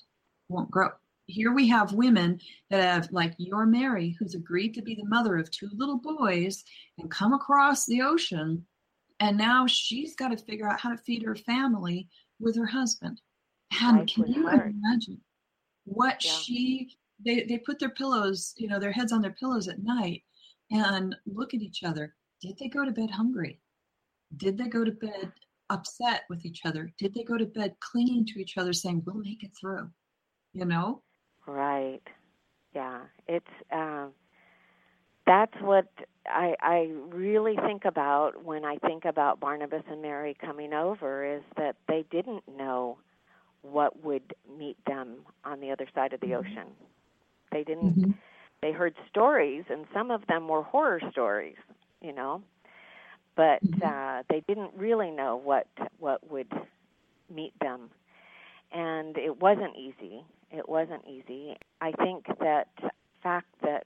won't 0.49 0.71
grow 0.71 0.89
here 1.27 1.53
we 1.53 1.67
have 1.67 1.93
women 1.93 2.39
that 2.69 2.83
have 2.83 3.11
like 3.11 3.33
your 3.37 3.65
mary 3.65 4.15
who's 4.19 4.35
agreed 4.35 4.73
to 4.73 4.81
be 4.81 4.95
the 4.95 5.05
mother 5.05 5.37
of 5.37 5.49
two 5.49 5.69
little 5.73 5.97
boys 5.97 6.63
and 6.97 7.09
come 7.09 7.33
across 7.33 7.85
the 7.85 8.01
ocean 8.01 8.65
and 9.19 9.37
now 9.37 9.65
she's 9.65 10.15
got 10.15 10.29
to 10.29 10.45
figure 10.45 10.69
out 10.69 10.79
how 10.79 10.89
to 10.89 10.97
feed 10.97 11.23
her 11.23 11.35
family 11.35 12.07
with 12.39 12.55
her 12.55 12.65
husband 12.65 13.21
Life 13.81 14.07
can 14.07 14.27
you 14.33 14.47
hard. 14.47 14.75
imagine 14.83 15.19
what 15.85 16.23
Yeah. 16.23 16.31
she 16.31 16.97
they, 17.25 17.43
they 17.43 17.57
put 17.59 17.79
their 17.79 17.89
pillows 17.89 18.53
you 18.57 18.67
know 18.67 18.79
their 18.79 18.91
heads 18.91 19.11
on 19.11 19.21
their 19.21 19.35
pillows 19.39 19.67
at 19.67 19.83
night 19.83 20.23
and 20.71 21.15
look 21.25 21.53
at 21.53 21.61
each 21.61 21.83
other 21.83 22.15
did 22.41 22.57
they 22.59 22.67
go 22.67 22.83
to 22.85 22.91
bed 22.91 23.09
hungry 23.11 23.59
did 24.37 24.57
they 24.57 24.67
go 24.67 24.83
to 24.83 24.91
bed 24.91 25.31
upset 25.69 26.23
with 26.29 26.45
each 26.45 26.61
other 26.65 26.91
did 26.97 27.13
they 27.13 27.23
go 27.23 27.37
to 27.37 27.45
bed 27.45 27.75
clinging 27.79 28.25
to 28.25 28.39
each 28.39 28.57
other 28.57 28.73
saying 28.73 29.01
we'll 29.05 29.15
make 29.15 29.43
it 29.43 29.51
through 29.59 29.89
you 30.53 30.65
know 30.65 31.01
Right. 31.45 32.01
Yeah. 32.73 33.01
It's 33.27 33.45
um 33.71 34.11
that's 35.25 35.53
what 35.61 35.87
I 36.25 36.55
I 36.61 36.89
really 37.09 37.55
think 37.65 37.85
about 37.85 38.43
when 38.43 38.65
I 38.65 38.77
think 38.77 39.05
about 39.05 39.39
Barnabas 39.39 39.83
and 39.89 40.01
Mary 40.01 40.35
coming 40.39 40.73
over 40.73 41.25
is 41.25 41.43
that 41.57 41.75
they 41.87 42.03
didn't 42.11 42.43
know 42.57 42.97
what 43.63 44.03
would 44.03 44.35
meet 44.57 44.77
them 44.85 45.17
on 45.45 45.59
the 45.61 45.71
other 45.71 45.87
side 45.95 46.13
of 46.13 46.21
the 46.21 46.33
Mhm. 46.33 46.35
ocean. 46.35 46.67
They 47.51 47.63
didn't 47.63 47.95
Mm-hmm. 47.95 48.11
they 48.61 48.71
heard 48.71 48.95
stories 49.09 49.65
and 49.69 49.85
some 49.93 50.11
of 50.11 50.25
them 50.27 50.47
were 50.47 50.63
horror 50.63 51.01
stories, 51.11 51.57
you 52.01 52.13
know. 52.13 52.43
But 53.35 53.63
Mhm. 53.63 53.81
uh 53.85 54.23
they 54.29 54.41
didn't 54.47 54.71
really 54.77 55.11
know 55.11 55.37
what 55.37 55.67
what 55.99 56.29
would 56.29 56.51
meet 57.33 57.53
them. 57.61 57.89
And 58.71 59.17
it 59.17 59.39
wasn't 59.41 59.75
easy. 59.77 60.23
It 60.51 60.67
wasn't 60.67 61.03
easy. 61.07 61.55
I 61.81 61.91
think 61.93 62.25
that 62.39 62.67
fact 63.21 63.47
that 63.61 63.85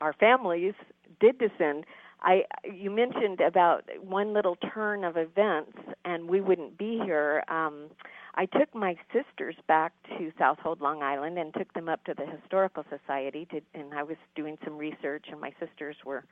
our 0.00 0.12
families 0.14 0.74
did 1.20 1.38
descend 1.38 1.84
I 2.22 2.44
you 2.64 2.90
mentioned 2.90 3.40
about 3.40 3.84
one 4.02 4.32
little 4.32 4.56
turn 4.74 5.04
of 5.04 5.16
events 5.16 5.72
and 6.04 6.28
we 6.28 6.40
wouldn't 6.40 6.78
be 6.78 7.00
here. 7.04 7.44
Um 7.48 7.90
I 8.36 8.46
took 8.46 8.74
my 8.74 8.96
sisters 9.12 9.54
back 9.68 9.92
to 10.18 10.32
Southold, 10.38 10.80
Long 10.80 11.02
Island 11.02 11.38
and 11.38 11.54
took 11.54 11.72
them 11.74 11.88
up 11.88 12.02
to 12.04 12.14
the 12.14 12.26
historical 12.26 12.84
society 12.90 13.46
to 13.50 13.60
and 13.74 13.94
I 13.94 14.02
was 14.02 14.16
doing 14.34 14.58
some 14.64 14.76
research 14.76 15.26
and 15.30 15.40
my 15.40 15.52
sisters 15.60 15.96
were 16.04 16.24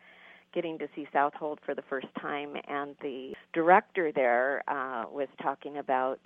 getting 0.54 0.78
to 0.78 0.88
see 0.94 1.06
Southold 1.12 1.58
for 1.64 1.74
the 1.74 1.82
first 1.88 2.08
time 2.20 2.56
and 2.68 2.94
the 3.02 3.32
director 3.52 4.12
there 4.12 4.62
uh 4.68 5.04
was 5.10 5.28
talking 5.40 5.78
about 5.78 6.20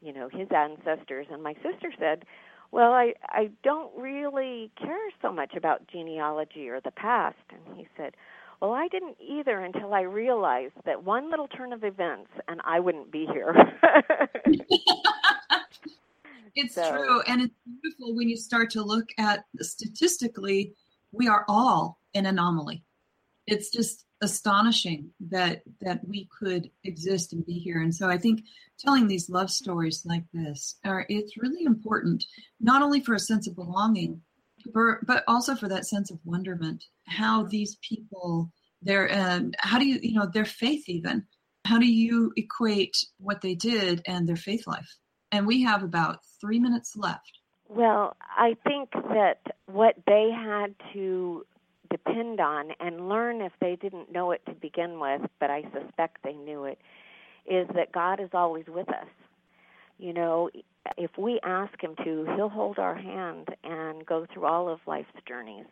you 0.00 0.12
know 0.12 0.28
his 0.32 0.48
ancestors 0.54 1.26
and 1.30 1.42
my 1.42 1.54
sister 1.54 1.92
said 1.98 2.24
well 2.70 2.92
i 2.92 3.12
i 3.28 3.50
don't 3.62 3.90
really 3.96 4.70
care 4.78 5.10
so 5.22 5.32
much 5.32 5.54
about 5.56 5.86
genealogy 5.88 6.68
or 6.68 6.80
the 6.80 6.90
past 6.92 7.36
and 7.50 7.76
he 7.76 7.86
said 7.96 8.14
well 8.60 8.72
i 8.72 8.88
didn't 8.88 9.16
either 9.20 9.60
until 9.60 9.92
i 9.94 10.02
realized 10.02 10.74
that 10.84 11.02
one 11.04 11.30
little 11.30 11.48
turn 11.48 11.72
of 11.72 11.84
events 11.84 12.30
and 12.48 12.60
i 12.64 12.78
wouldn't 12.80 13.10
be 13.10 13.26
here. 13.32 13.54
It's 16.56 16.74
So- 16.74 16.90
true 16.90 17.22
and 17.28 17.40
it's 17.42 17.54
beautiful 17.64 18.14
when 18.16 18.28
you 18.28 18.36
start 18.36 18.70
to 18.70 18.82
look 18.82 19.08
at 19.18 19.44
statistically 19.60 20.74
we 21.12 21.28
are 21.28 21.44
all 21.48 21.98
an 22.14 22.26
anomaly. 22.26 22.82
It's 23.46 23.70
just 23.70 24.04
astonishing 24.20 25.10
that 25.30 25.62
that 25.80 26.06
we 26.06 26.28
could 26.38 26.68
exist 26.84 27.32
and 27.32 27.46
be 27.46 27.54
here 27.54 27.80
and 27.80 27.94
so 27.94 28.08
i 28.10 28.18
think 28.18 28.42
telling 28.78 29.06
these 29.08 29.30
love 29.30 29.48
stories 29.50 30.04
like 30.04 30.24
this 30.34 30.74
are 30.84 31.06
it's 31.08 31.38
really 31.38 31.64
important 31.64 32.22
not 32.60 32.82
only 32.82 33.00
for 33.00 33.14
a 33.14 33.18
sense 33.18 33.46
of 33.46 33.54
belonging 33.54 34.20
but, 34.72 35.06
but 35.06 35.24
also 35.26 35.54
for 35.54 35.68
that 35.68 35.86
sense 35.86 36.10
of 36.10 36.18
wonderment 36.24 36.84
how 37.06 37.44
these 37.44 37.76
people 37.76 38.50
their 38.82 39.12
um, 39.12 39.52
how 39.58 39.78
do 39.78 39.86
you 39.86 39.98
you 40.02 40.14
know 40.14 40.26
their 40.32 40.44
faith 40.44 40.88
even 40.88 41.24
how 41.64 41.78
do 41.78 41.86
you 41.86 42.32
equate 42.36 42.96
what 43.18 43.40
they 43.40 43.54
did 43.54 44.02
and 44.06 44.28
their 44.28 44.36
faith 44.36 44.66
life 44.66 44.96
and 45.32 45.46
we 45.46 45.62
have 45.62 45.82
about 45.82 46.18
three 46.40 46.58
minutes 46.58 46.94
left 46.96 47.40
Well, 47.68 48.16
I 48.36 48.56
think 48.66 48.90
that 48.92 49.40
what 49.66 49.94
they 50.06 50.30
had 50.34 50.74
to 50.92 51.46
depend 51.90 52.40
on 52.40 52.70
and 52.80 53.08
learn 53.08 53.40
if 53.40 53.52
they 53.60 53.76
didn't 53.76 54.12
know 54.12 54.30
it 54.30 54.42
to 54.46 54.54
begin 54.54 55.00
with, 55.00 55.22
but 55.38 55.50
I 55.50 55.62
suspect 55.72 56.18
they 56.22 56.34
knew 56.34 56.64
it, 56.64 56.78
is 57.46 57.68
that 57.74 57.92
God 57.92 58.20
is 58.20 58.30
always 58.32 58.66
with 58.66 58.88
us. 58.88 59.08
You 59.98 60.12
know, 60.14 60.50
if 60.96 61.10
we 61.18 61.40
ask 61.44 61.72
Him 61.82 61.94
to, 62.04 62.26
He'll 62.36 62.48
hold 62.48 62.78
our 62.78 62.94
hand 62.94 63.48
and 63.64 64.04
go 64.06 64.26
through 64.32 64.46
all 64.46 64.68
of 64.68 64.80
life's 64.86 65.10
journeys. 65.26 65.66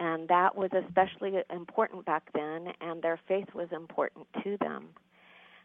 And 0.00 0.28
that 0.28 0.56
was 0.56 0.70
especially 0.72 1.34
important 1.50 2.04
back 2.04 2.24
then, 2.34 2.68
and 2.80 3.02
their 3.02 3.18
faith 3.28 3.48
was 3.54 3.68
important 3.72 4.26
to 4.44 4.56
them. 4.60 4.88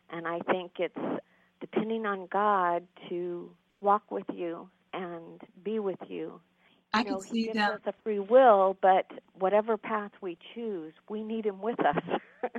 And 0.09 0.27
I 0.27 0.39
think 0.51 0.73
it's 0.79 1.21
depending 1.59 2.05
on 2.05 2.27
God 2.31 2.85
to 3.09 3.49
walk 3.81 4.09
with 4.11 4.25
you 4.33 4.69
and 4.93 5.41
be 5.63 5.79
with 5.79 5.99
you. 6.07 6.39
I 6.93 6.99
You 6.99 7.05
can 7.05 7.17
know, 7.17 7.19
see 7.19 7.43
he 7.43 7.47
gives 7.49 7.55
that. 7.55 7.71
us 7.71 7.81
a 7.85 7.93
free 8.03 8.19
will, 8.19 8.77
but 8.81 9.11
whatever 9.37 9.77
path 9.77 10.11
we 10.21 10.37
choose, 10.53 10.93
we 11.09 11.23
need 11.23 11.45
him 11.45 11.61
with 11.61 11.79
us. 11.79 12.03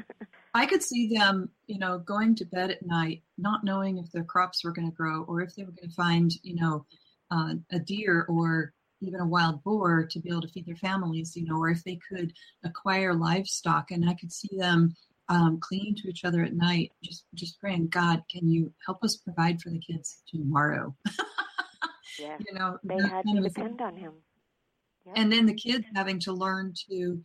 I 0.55 0.67
could 0.67 0.83
see 0.83 1.09
them, 1.09 1.49
you 1.67 1.79
know, 1.79 1.99
going 1.99 2.35
to 2.37 2.45
bed 2.45 2.71
at 2.71 2.85
night, 2.85 3.23
not 3.39 3.65
knowing 3.65 3.99
if 3.99 4.11
their 4.13 4.25
crops 4.25 4.65
were 4.65 4.73
going 4.73 4.91
to 4.91 4.97
grow 4.97 5.23
or 5.23 5.41
if 5.41 5.55
they 5.55 5.65
were 5.65 5.73
going 5.73 5.89
to 5.89 5.95
find, 5.95 6.33
you 6.43 6.57
know, 6.57 6.85
uh, 7.31 7.55
a 7.71 7.79
deer 7.79 8.27
or 8.29 8.75
even 9.01 9.21
a 9.21 9.27
wild 9.27 9.65
boar 9.65 10.05
to 10.05 10.21
be 10.21 10.29
able 10.31 10.43
to 10.43 10.49
feed 10.49 10.67
their 10.67 10.77
families, 10.77 11.37
you 11.37 11.47
know, 11.47 11.57
or 11.57 11.71
if 11.71 11.83
they 11.85 11.99
could 12.09 12.33
acquire 12.65 13.15
livestock. 13.15 13.91
And 13.91 14.09
I 14.09 14.15
could 14.15 14.33
see 14.33 14.57
them 14.57 14.95
um, 15.29 15.59
clinging 15.61 15.97
to 15.97 16.09
each 16.09 16.25
other 16.25 16.43
at 16.43 16.55
night, 16.55 16.93
just 17.03 17.25
just 17.35 17.59
praying, 17.59 17.89
God, 17.89 18.23
can 18.31 18.49
you 18.49 18.73
help 18.85 19.03
us 19.03 19.17
provide 19.17 19.61
for 19.61 19.71
the 19.71 19.79
kids 19.79 20.23
tomorrow? 20.29 20.95
yeah, 22.19 22.37
you 22.47 22.59
know, 22.59 22.79
they 22.85 22.97
had 22.97 23.25
to 23.25 23.31
a 23.31 23.35
thing. 23.35 23.43
depend 23.43 23.81
on 23.81 23.97
him. 23.97 24.13
Yeah. 25.07 25.15
and 25.17 25.33
then 25.33 25.47
the 25.47 25.55
kids 25.55 25.85
having 25.97 26.21
to 26.21 26.33
learn 26.33 26.75
to 26.89 27.21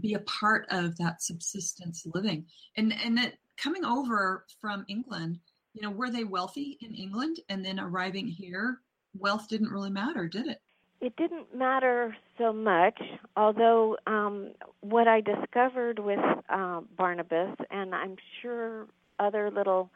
be 0.00 0.14
a 0.14 0.20
part 0.20 0.66
of 0.70 0.96
that 0.98 1.22
subsistence 1.22 2.06
living. 2.14 2.46
And 2.76 2.92
and 3.04 3.16
that 3.18 3.34
coming 3.56 3.84
over 3.84 4.44
from 4.60 4.84
england 4.88 5.38
you 5.74 5.82
know 5.82 5.90
were 5.90 6.10
they 6.10 6.24
wealthy 6.24 6.78
in 6.80 6.94
england? 6.94 7.40
And 7.48 7.64
then 7.64 7.80
arriving 7.80 8.26
here 8.26 8.80
wealth 9.14 9.48
didn't 9.48 9.70
really 9.70 9.90
matter 9.90 10.28
did 10.28 10.46
it? 10.46 10.60
It 11.00 11.14
didn't 11.16 11.54
matter 11.54 12.16
so 12.38 12.52
much, 12.52 13.00
although 13.36 13.96
um, 14.08 14.50
what 14.80 15.06
I 15.06 15.20
discovered 15.20 16.00
with 16.00 16.18
uh, 16.48 16.80
Barnabas, 16.96 17.54
and 17.70 17.94
I'm 17.94 18.16
sure 18.42 18.88
other 19.20 19.48
little 19.48 19.90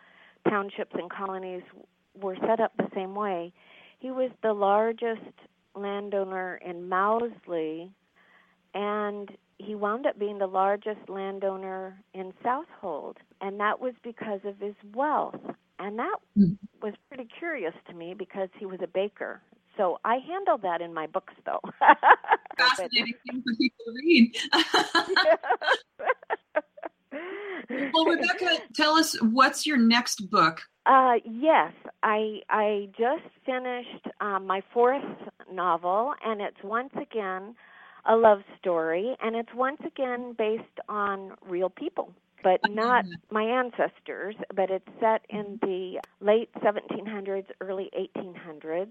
townships 0.48 0.92
and 0.94 1.10
colonies 1.10 1.62
were 2.14 2.36
set 2.46 2.60
up 2.60 2.72
the 2.76 2.88
same 2.94 3.16
way, 3.16 3.52
he 3.98 4.12
was 4.12 4.30
the 4.42 4.52
largest 4.52 5.22
landowner 5.74 6.60
in 6.64 6.88
Mowsley, 6.88 7.90
and 8.72 9.28
he 9.62 9.74
wound 9.74 10.06
up 10.06 10.18
being 10.18 10.38
the 10.38 10.46
largest 10.46 11.08
landowner 11.08 12.02
in 12.14 12.32
Southold, 12.42 13.16
and 13.40 13.58
that 13.60 13.80
was 13.80 13.94
because 14.02 14.40
of 14.44 14.58
his 14.58 14.74
wealth. 14.94 15.40
And 15.78 15.98
that 15.98 16.16
mm. 16.38 16.56
was 16.80 16.94
pretty 17.08 17.28
curious 17.38 17.74
to 17.88 17.94
me 17.94 18.14
because 18.14 18.48
he 18.58 18.66
was 18.66 18.80
a 18.82 18.86
baker. 18.86 19.40
So 19.76 19.98
I 20.04 20.18
handle 20.26 20.58
that 20.58 20.80
in 20.80 20.92
my 20.92 21.06
books, 21.06 21.34
though. 21.44 21.60
Fascinating 22.58 23.14
thing 23.26 23.42
for 23.42 23.54
people 23.56 23.84
to 23.86 23.92
read. 23.94 24.36
well, 27.92 28.04
Rebecca, 28.04 28.58
tell 28.74 28.94
us 28.94 29.20
what's 29.22 29.66
your 29.66 29.78
next 29.78 30.30
book? 30.30 30.60
Uh, 30.84 31.14
yes, 31.24 31.72
I 32.02 32.40
I 32.50 32.88
just 32.98 33.22
finished 33.46 34.06
um, 34.20 34.46
my 34.46 34.62
fourth 34.74 35.02
novel, 35.50 36.12
and 36.24 36.40
it's 36.40 36.62
once 36.62 36.92
again 37.00 37.54
a 38.06 38.16
love 38.16 38.42
story, 38.58 39.16
and 39.22 39.36
it's 39.36 39.52
once 39.54 39.80
again 39.86 40.34
based 40.36 40.64
on 40.88 41.32
real 41.46 41.70
people, 41.70 42.12
but 42.42 42.60
not 42.70 43.04
my 43.30 43.42
ancestors. 43.42 44.34
But 44.54 44.70
it's 44.70 44.88
set 45.00 45.22
in 45.30 45.58
the 45.62 46.00
late 46.20 46.50
1700s, 46.62 47.46
early 47.60 47.90
1800s, 47.96 48.88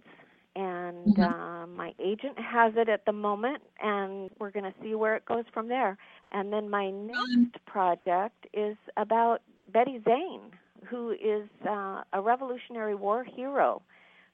and 0.56 1.16
mm-hmm. 1.16 1.22
uh, 1.22 1.68
my 1.68 1.94
agent 2.00 2.38
has 2.40 2.74
it 2.76 2.90
at 2.90 3.06
the 3.06 3.14
moment, 3.14 3.62
and 3.82 4.30
we're 4.40 4.52
going 4.52 4.66
to 4.66 4.74
see 4.82 4.96
where 4.96 5.16
it 5.16 5.26
goes 5.26 5.46
from 5.54 5.68
there. 5.68 5.98
And 6.32 6.52
then 6.52 6.70
my 6.70 6.90
next 6.92 7.64
project 7.66 8.48
is 8.54 8.78
about 8.98 9.42
Betty 9.72 10.02
Zane, 10.06 10.42
who 10.86 11.12
is 11.12 11.48
uh, 11.68 12.04
a 12.14 12.22
Revolutionary 12.22 12.96
War 12.96 13.24
hero. 13.24 13.82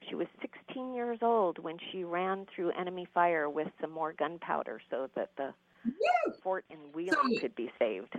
She 0.09 0.15
was 0.15 0.27
16 0.41 0.93
years 0.93 1.19
old 1.21 1.59
when 1.59 1.77
she 1.91 2.03
ran 2.03 2.45
through 2.53 2.71
enemy 2.71 3.07
fire 3.13 3.49
with 3.49 3.67
some 3.81 3.91
more 3.91 4.13
gunpowder 4.13 4.79
so 4.89 5.09
that 5.15 5.31
the 5.37 5.53
Woo! 5.85 6.33
fort 6.43 6.65
in 6.69 6.77
Wheeling 6.93 7.35
so, 7.35 7.39
could 7.39 7.55
be 7.55 7.69
saved. 7.79 8.15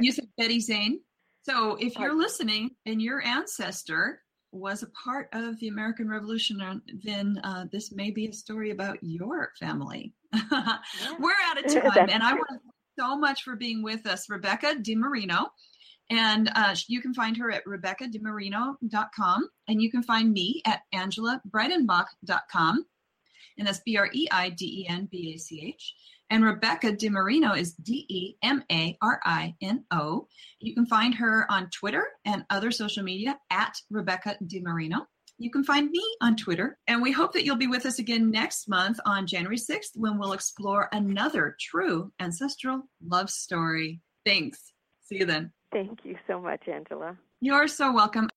you 0.00 0.12
said 0.12 0.28
Betty 0.38 0.60
Zane. 0.60 1.00
So 1.42 1.76
if 1.78 1.98
you're 1.98 2.16
listening 2.16 2.70
and 2.86 3.02
your 3.02 3.22
ancestor 3.22 4.22
was 4.50 4.82
a 4.82 4.88
part 5.04 5.28
of 5.32 5.58
the 5.58 5.68
American 5.68 6.08
Revolution, 6.08 6.60
uh, 6.60 6.76
then 7.02 7.38
uh, 7.44 7.66
this 7.70 7.92
may 7.92 8.10
be 8.10 8.26
a 8.26 8.32
story 8.32 8.70
about 8.70 8.98
your 9.02 9.50
family. 9.58 10.14
yeah. 10.32 10.78
We're 11.18 11.32
out 11.46 11.62
of 11.62 11.72
time, 11.94 12.08
and 12.08 12.22
I 12.22 12.32
want 12.32 12.48
to 12.48 12.58
thank 12.58 12.72
so 12.98 13.18
much 13.18 13.42
for 13.42 13.56
being 13.56 13.82
with 13.82 14.06
us, 14.06 14.30
Rebecca 14.30 14.76
DeMarino. 14.80 15.46
And 16.10 16.50
uh, 16.54 16.74
you 16.86 17.00
can 17.00 17.14
find 17.14 17.36
her 17.38 17.50
at 17.50 17.64
RebeccaDeMarino.com, 17.64 19.48
and 19.68 19.82
you 19.82 19.90
can 19.90 20.02
find 20.02 20.32
me 20.32 20.60
at 20.66 20.82
AngelaBreidenbach.com, 20.94 22.86
and 23.56 23.66
that's 23.66 23.80
B 23.80 23.96
R 23.96 24.10
E 24.12 24.28
I 24.30 24.50
D 24.50 24.82
E 24.82 24.86
N 24.88 25.08
B 25.10 25.34
A 25.34 25.38
C 25.38 25.62
H. 25.66 25.94
And 26.30 26.44
Rebecca 26.44 26.92
DeMarino 26.92 27.56
is 27.56 27.74
D 27.74 28.06
E 28.08 28.36
M 28.42 28.64
A 28.70 28.96
R 29.00 29.20
I 29.24 29.54
N 29.62 29.84
O. 29.90 30.26
You 30.58 30.74
can 30.74 30.86
find 30.86 31.14
her 31.14 31.46
on 31.50 31.70
Twitter 31.70 32.06
and 32.24 32.44
other 32.50 32.70
social 32.70 33.02
media 33.02 33.38
at 33.50 33.76
Rebecca 33.90 34.36
DeMarino. 34.44 35.06
You 35.38 35.50
can 35.50 35.64
find 35.64 35.90
me 35.90 36.02
on 36.20 36.36
Twitter. 36.36 36.78
And 36.86 37.02
we 37.02 37.12
hope 37.12 37.32
that 37.32 37.44
you'll 37.44 37.56
be 37.56 37.66
with 37.66 37.86
us 37.86 37.98
again 37.98 38.30
next 38.30 38.68
month 38.68 38.98
on 39.04 39.26
January 39.26 39.56
6th 39.56 39.96
when 39.96 40.18
we'll 40.18 40.32
explore 40.32 40.88
another 40.92 41.56
true 41.60 42.12
ancestral 42.20 42.82
love 43.04 43.30
story. 43.30 44.00
Thanks. 44.24 44.72
See 45.02 45.18
you 45.18 45.26
then. 45.26 45.52
Thank 45.74 46.04
you 46.04 46.16
so 46.28 46.40
much, 46.40 46.68
Angela. 46.68 47.18
You're 47.40 47.66
so 47.66 47.92
welcome. 47.92 48.30